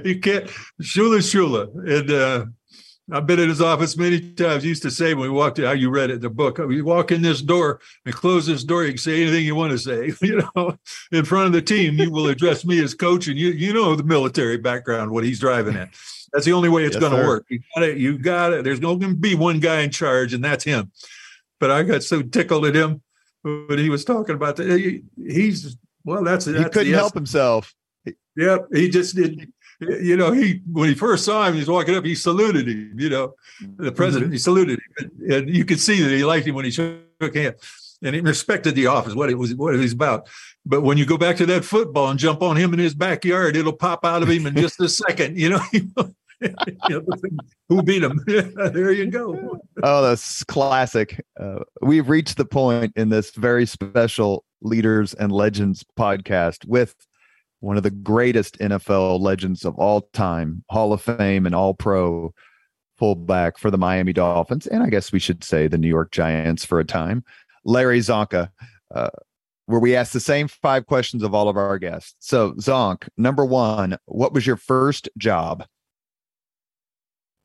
[0.04, 0.48] he can't.
[0.82, 2.46] Shula Shula, and uh,
[3.12, 4.64] I've been in his office many times.
[4.64, 6.58] He used to say when we walked in, how you read it in the book,
[6.58, 9.72] you walk in this door and close this door, you can say anything you want
[9.72, 10.14] to say.
[10.26, 10.76] You know,
[11.12, 13.96] in front of the team, you will address me as coach, and you you know
[13.96, 15.90] the military background, what he's driving at.
[16.34, 17.46] That's the only way it's yes, going to work.
[17.48, 17.98] You got it.
[17.98, 18.64] You got it.
[18.64, 20.92] There's going to be one guy in charge, and that's him.
[21.60, 23.02] But I got so tickled at him
[23.44, 25.02] when he was talking about that.
[25.16, 27.74] He's well, that's, that's he couldn't help himself.
[28.36, 31.96] Yep, he just did you know, he when he first saw him, he was walking
[31.96, 32.94] up, he saluted him.
[32.98, 33.34] You know,
[33.78, 36.72] the president, he saluted him, and you could see that he liked him when he
[36.72, 40.28] shook hands, and he respected the office, what it was, what it was about.
[40.66, 43.56] But when you go back to that football and jump on him in his backyard,
[43.56, 45.38] it'll pop out of him in just a second.
[45.38, 45.62] You know.
[47.70, 48.22] who beat him?
[48.28, 49.60] there you go.
[49.84, 51.24] Oh, that's classic.
[51.40, 56.96] Uh, we've reached the point in this very special Leaders and Legends podcast with
[57.66, 62.32] one of the greatest NFL legends of all time, Hall of Fame and All Pro
[62.96, 66.64] fullback for the Miami Dolphins, and I guess we should say the New York Giants
[66.64, 67.24] for a time,
[67.66, 68.50] Larry Csonka,
[68.94, 69.10] uh,
[69.66, 72.16] where we ask the same five questions of all of our guests.
[72.20, 75.66] So, Zonk, number one, what was your first job?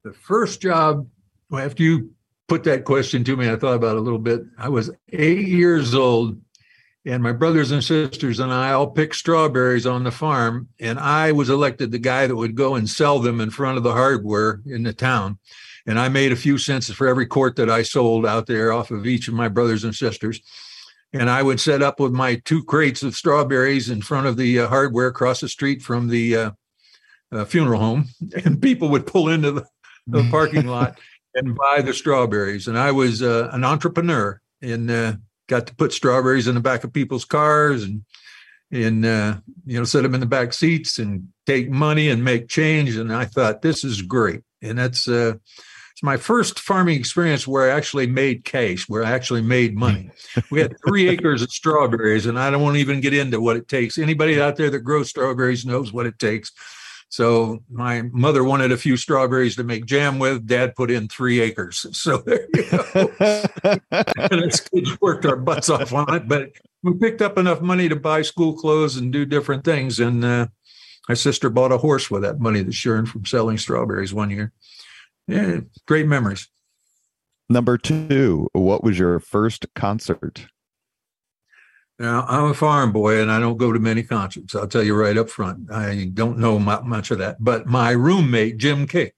[0.04, 1.08] The first job,
[1.50, 2.10] after you
[2.46, 4.42] put that question to me, I thought about it a little bit.
[4.58, 6.38] I was eight years old,
[7.06, 10.68] and my brothers and sisters and I all picked strawberries on the farm.
[10.78, 13.84] And I was elected the guy that would go and sell them in front of
[13.84, 15.38] the hardware in the town.
[15.86, 18.90] And I made a few cents for every quart that I sold out there off
[18.90, 20.40] of each of my brothers and sisters.
[21.12, 24.60] And I would set up with my two crates of strawberries in front of the
[24.60, 26.50] uh, hardware across the street from the uh,
[27.32, 28.08] uh, funeral home,
[28.44, 29.66] and people would pull into the
[30.06, 30.98] the parking lot
[31.34, 32.68] and buy the strawberries.
[32.68, 35.16] And I was uh, an entrepreneur in uh,
[35.50, 38.04] got to put strawberries in the back of people's cars and
[38.72, 39.36] and uh,
[39.66, 42.96] you know set them in the back seats and take money and make change.
[42.96, 44.42] And I thought this is great.
[44.62, 45.34] And that's uh,
[45.90, 50.10] it's my first farming experience where I actually made cash, where I actually made money.
[50.50, 53.56] We had three acres of strawberries, and I don't want to even get into what
[53.56, 53.98] it takes.
[53.98, 56.52] Anybody out there that grows strawberries knows what it takes
[57.10, 60.46] so my mother wanted a few strawberries to make jam with.
[60.46, 61.84] Dad put in three acres.
[62.00, 63.10] So there you go.
[64.16, 66.52] and us kids worked our butts off on it, but
[66.82, 69.98] we picked up enough money to buy school clothes and do different things.
[69.98, 70.46] And uh,
[71.08, 74.30] my sister bought a horse with that money that she earned from selling strawberries one
[74.30, 74.52] year.
[75.26, 76.48] Yeah, great memories.
[77.48, 80.46] Number two, what was your first concert?
[82.00, 84.54] Now, I'm a farm boy and I don't go to many concerts.
[84.54, 85.70] I'll tell you right up front.
[85.70, 87.36] I don't know much of that.
[87.44, 89.12] But my roommate, Jim Kiick,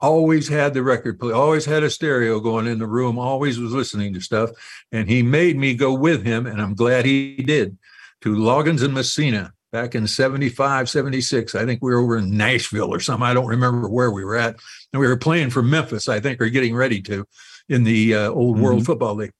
[0.00, 3.72] always had the record play, always had a stereo going in the room, always was
[3.72, 4.50] listening to stuff.
[4.92, 7.76] And he made me go with him, and I'm glad he did,
[8.20, 11.56] to Loggins and Messina back in 75, 76.
[11.56, 13.26] I think we were over in Nashville or something.
[13.26, 14.54] I don't remember where we were at.
[14.92, 17.26] And we were playing for Memphis, I think, or getting ready to
[17.68, 18.64] in the uh, old mm-hmm.
[18.64, 19.32] World Football League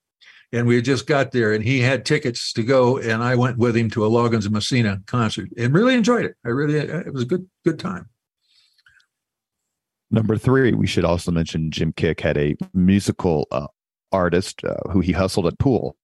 [0.53, 3.77] and we just got there and he had tickets to go and i went with
[3.77, 6.37] him to a loggins and messina concert and really enjoyed it.
[6.45, 8.09] I really it was a good good time.
[10.11, 13.67] Number three we should also mention jim kiick had a musical uh,
[14.13, 15.97] artist uh, who he hustled at pool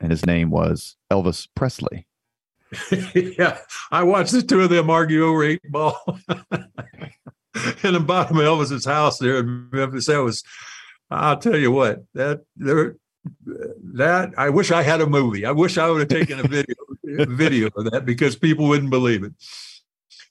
[0.00, 2.06] and his name was elvis presley.
[3.14, 3.58] Yeah
[3.90, 5.96] i watched the two of them argue over eight ball.
[7.84, 10.42] In the bottom of elvis's house there in memphis that was
[11.10, 12.96] I'll tell you what, that there
[13.94, 15.46] that I wish I had a movie.
[15.46, 19.22] I wish I would have taken a video video of that because people wouldn't believe
[19.24, 19.32] it.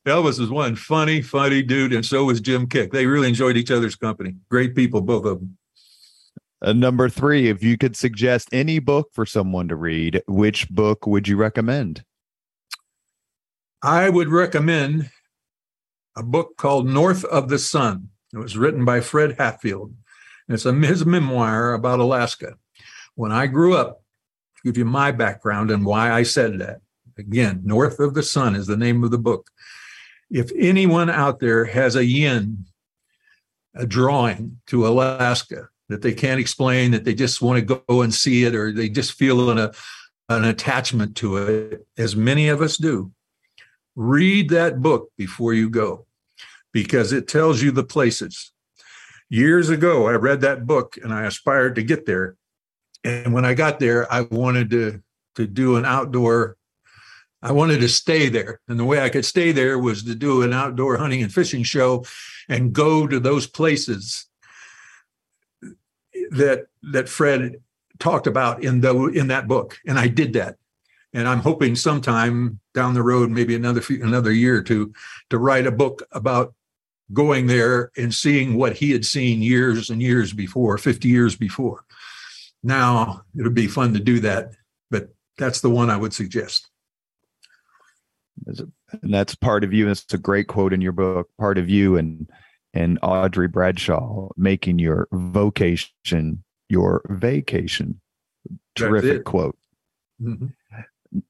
[0.06, 2.92] Elvis was one funny, funny dude, and so was Jim Kiick.
[2.92, 4.36] They really enjoyed each other's company.
[4.50, 5.58] Great people, both of them.
[6.62, 11.08] Uh, number three, if you could suggest any book for someone to read, which book
[11.08, 12.04] would you recommend?
[13.82, 15.10] I would recommend
[16.18, 18.10] a book called North of the Sun.
[18.34, 19.94] It was written by Fred Hatfield.
[20.50, 22.56] It's a his memoir about Alaska.
[23.16, 24.04] When I grew up,
[24.58, 26.82] to give you my background and why I said that,
[27.18, 29.50] again, North of the Sun is the name of the book.
[30.30, 32.66] If anyone out there has a yin,
[33.76, 38.14] a drawing to Alaska that they can't explain, that they just want to go and
[38.14, 39.72] see it, or they just feel an,
[40.30, 43.12] an attachment to it, as many of us do,
[43.96, 46.06] read that book before you go
[46.72, 48.52] because it tells you the places.
[49.30, 52.36] Years ago, I read that book and I aspired to get there.
[53.04, 55.02] And when I got there, I wanted to
[55.36, 56.58] to do an outdoor.
[57.42, 60.44] I wanted to stay there, and the way I could stay there was to do
[60.44, 62.06] an outdoor hunting and fishing show,
[62.48, 64.28] and go to those places
[66.32, 67.58] that that Fred
[68.00, 70.58] talked about in the in that book, and I did that.
[71.16, 74.94] And I'm hoping sometime down the road, maybe another few, another year or two,
[75.30, 76.56] to write a book about
[77.12, 81.86] going there and seeing what he had seen years and years before, 50 years before.
[82.64, 84.54] Now it would be fun to do that,
[84.90, 86.70] but that's the one I would suggest.
[88.46, 89.90] And that's part of you.
[89.90, 91.30] It's a great quote in your book.
[91.40, 92.30] Part of you and
[92.74, 98.02] and Audrey Bradshaw making your vocation your vacation.
[98.76, 99.58] Terrific quote.
[100.22, 100.48] Mm-hmm.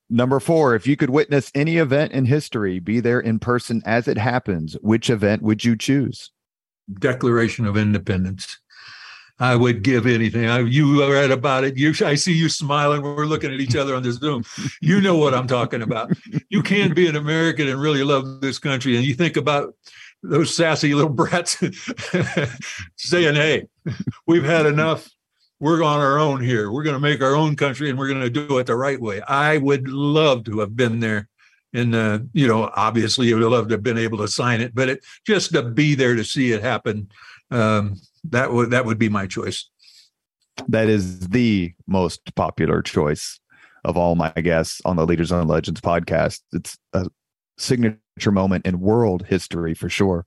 [0.10, 4.08] Number four, if you could witness any event in history, be there in person as
[4.08, 6.32] it happens, which event would you choose?
[7.00, 8.60] Declaration of Independence.
[9.44, 10.46] I would give anything.
[10.46, 11.76] I, you read about it.
[11.76, 13.02] You, I see you smiling.
[13.02, 14.46] We're looking at each other on this Zoom.
[14.80, 16.14] You know what I'm talking about.
[16.48, 18.96] You can be an American and really love this country.
[18.96, 19.76] And you think about
[20.22, 21.58] those sassy little brats
[22.96, 23.68] saying, "Hey,
[24.26, 25.10] we've had enough.
[25.60, 26.72] we're on our own here.
[26.72, 29.00] We're going to make our own country and we're going to do it the right
[29.00, 29.22] way.
[29.24, 31.28] I would love to have been there.
[31.74, 34.74] And, uh, you know, obviously you would love to have been able to sign it,
[34.74, 37.10] but it just to be there to see it happen.
[37.52, 39.70] Um, that would, that would be my choice.
[40.68, 43.40] That is the most popular choice
[43.84, 46.42] of all my guests on the Leaders on Legends podcast.
[46.54, 47.08] It's a
[47.58, 50.26] signature moment in world history for sure.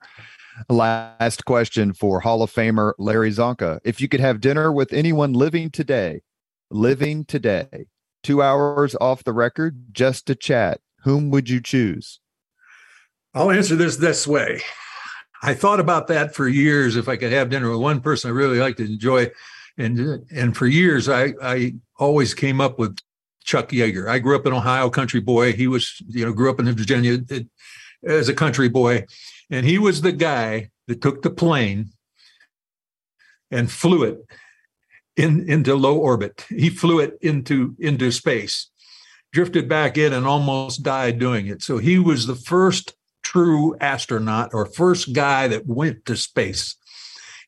[0.69, 3.79] Last question for Hall of Famer Larry Csonka.
[3.85, 6.23] If you could have dinner with anyone living today,
[6.71, 7.87] living today,
[8.23, 12.21] two hours off the record just to chat, whom would you choose?
[13.35, 14.63] I'll answer this this way.
[15.43, 16.97] I thought about that for years.
[16.97, 19.31] If I could have dinner with one person I really like to enjoy,
[19.79, 22.99] and and for years I I always came up with
[23.45, 24.09] Chuck Yeager.
[24.09, 25.53] I grew up an Ohio country boy.
[25.53, 27.19] He was you know grew up in Virginia
[28.05, 29.07] as a country boy,
[29.51, 31.91] and he was the guy that took the plane
[33.51, 34.19] and flew it
[35.17, 36.45] in into low orbit.
[36.49, 38.71] He flew it into into space,
[39.33, 41.63] drifted back in, and almost died doing it.
[41.63, 42.95] So he was the first
[43.37, 46.77] true astronaut or first guy that went to space.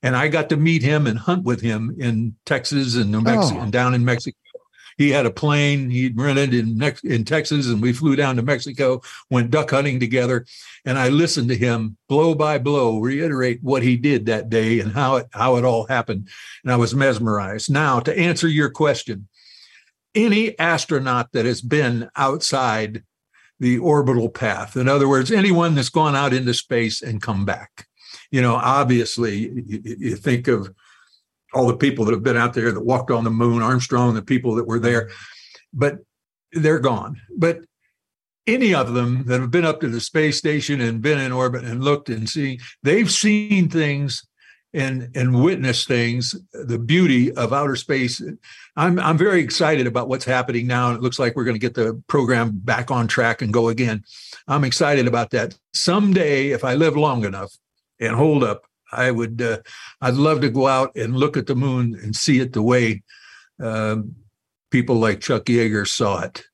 [0.02, 3.58] And I got to meet him and hunt with him in Texas and New Mexico
[3.58, 3.62] oh.
[3.62, 4.36] and down in Mexico
[4.98, 9.00] he had a plane he rented in in Texas, and we flew down to Mexico,
[9.30, 10.44] went duck hunting together,
[10.84, 14.92] and I listened to him blow by blow reiterate what he did that day and
[14.92, 16.28] how it how it all happened,
[16.64, 17.70] and I was mesmerized.
[17.70, 19.28] Now, to answer your question,
[20.16, 23.04] any astronaut that has been outside
[23.60, 27.86] the orbital path, in other words, anyone that's gone out into space and come back,
[28.30, 30.72] you know, obviously you, you think of
[31.54, 34.22] all the people that have been out there that walked on the moon, Armstrong, the
[34.22, 35.10] people that were there,
[35.72, 35.98] but
[36.52, 37.20] they're gone.
[37.36, 37.60] But
[38.46, 41.64] any of them that have been up to the space station and been in orbit
[41.64, 44.26] and looked and seen, they've seen things
[44.74, 48.22] and and witnessed things, the beauty of outer space.
[48.78, 50.88] I'm I'm very excited about what's happening now.
[50.88, 53.68] And it looks like we're going to get the program back on track and go
[53.68, 54.04] again.
[54.46, 55.58] I'm excited about that.
[55.74, 57.52] Someday, if I live long enough
[57.98, 59.58] and hold up, I would, uh,
[60.00, 63.02] I'd love to go out and look at the moon and see it the way
[63.60, 64.14] um,
[64.70, 66.44] people like Chuck Yeager saw it.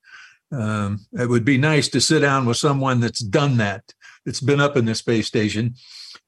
[0.51, 3.93] Um, it would be nice to sit down with someone that's done that,
[4.25, 5.75] that's been up in the space station,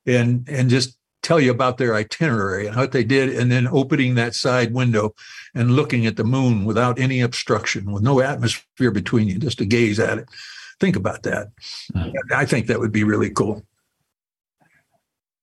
[0.06, 0.98] and and just
[1.28, 5.14] tell you about their itinerary and what they did, and then opening that side window
[5.54, 9.66] and looking at the moon without any obstruction, with no atmosphere between you, just to
[9.66, 10.30] gaze at it.
[10.80, 11.48] Think about that.
[11.94, 12.12] Hmm.
[12.34, 13.66] I think that would be really cool.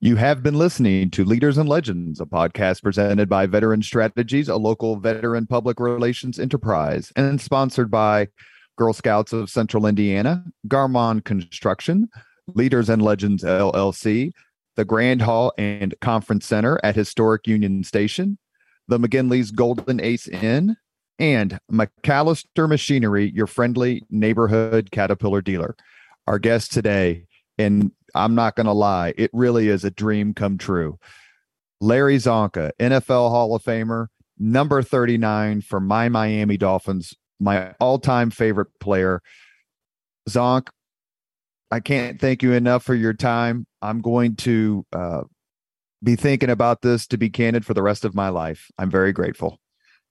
[0.00, 4.56] You have been listening to Leaders and Legends, a podcast presented by Veteran Strategies, a
[4.56, 8.28] local veteran public relations enterprise, and sponsored by
[8.76, 12.08] Girl Scouts of Central Indiana, Garmong Construction,
[12.54, 14.32] Leaders and Legends LLC,
[14.76, 18.38] the Grand Hall and Conference Center at Historic Union Station,
[18.88, 20.76] the McGinley's Golden Ace Inn,
[21.18, 25.76] and MacAllister Machinery, your friendly neighborhood Caterpillar dealer.
[26.26, 27.26] Our guest today,
[27.58, 30.98] and I'm not going to lie, it really is a dream come true.
[31.80, 34.06] Larry Csonka, NFL Hall of Famer,
[34.38, 39.20] number 39 for my Miami Dolphins, my all time favorite player.
[40.28, 40.68] Zonk,
[41.70, 43.66] I can't thank you enough for your time.
[43.84, 45.22] I'm going to uh,
[46.02, 48.70] be thinking about this to be candid for the rest of my life.
[48.78, 49.60] I'm very grateful.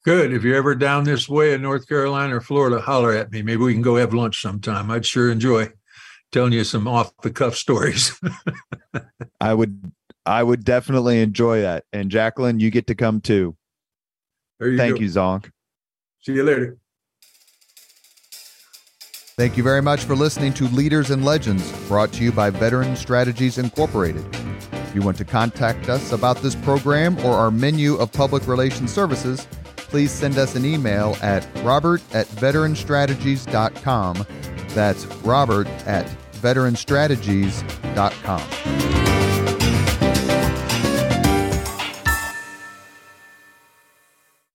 [0.05, 0.33] Good.
[0.33, 3.41] If you're ever down this way in North Carolina or Florida, holler at me.
[3.41, 4.91] Maybe we can go have lunch sometime.
[4.91, 5.69] I'd sure enjoy
[6.31, 8.19] telling you some off the cuff stories.
[9.41, 9.91] I would
[10.25, 11.85] I would definitely enjoy that.
[11.93, 13.55] And Jacqueline, you get to come too.
[14.59, 15.01] You Thank go.
[15.01, 15.49] you, Zonk.
[16.21, 16.77] See you later.
[19.35, 22.95] Thank you very much for listening to Leaders and Legends, brought to you by Veteran
[22.95, 24.23] Strategies Incorporated.
[24.71, 28.93] If you want to contact us about this program or our menu of public relations
[28.93, 34.27] services, please send us an email at robert at veteranstrategies.com.
[34.69, 39.32] That's robert at veteranstrategies.com.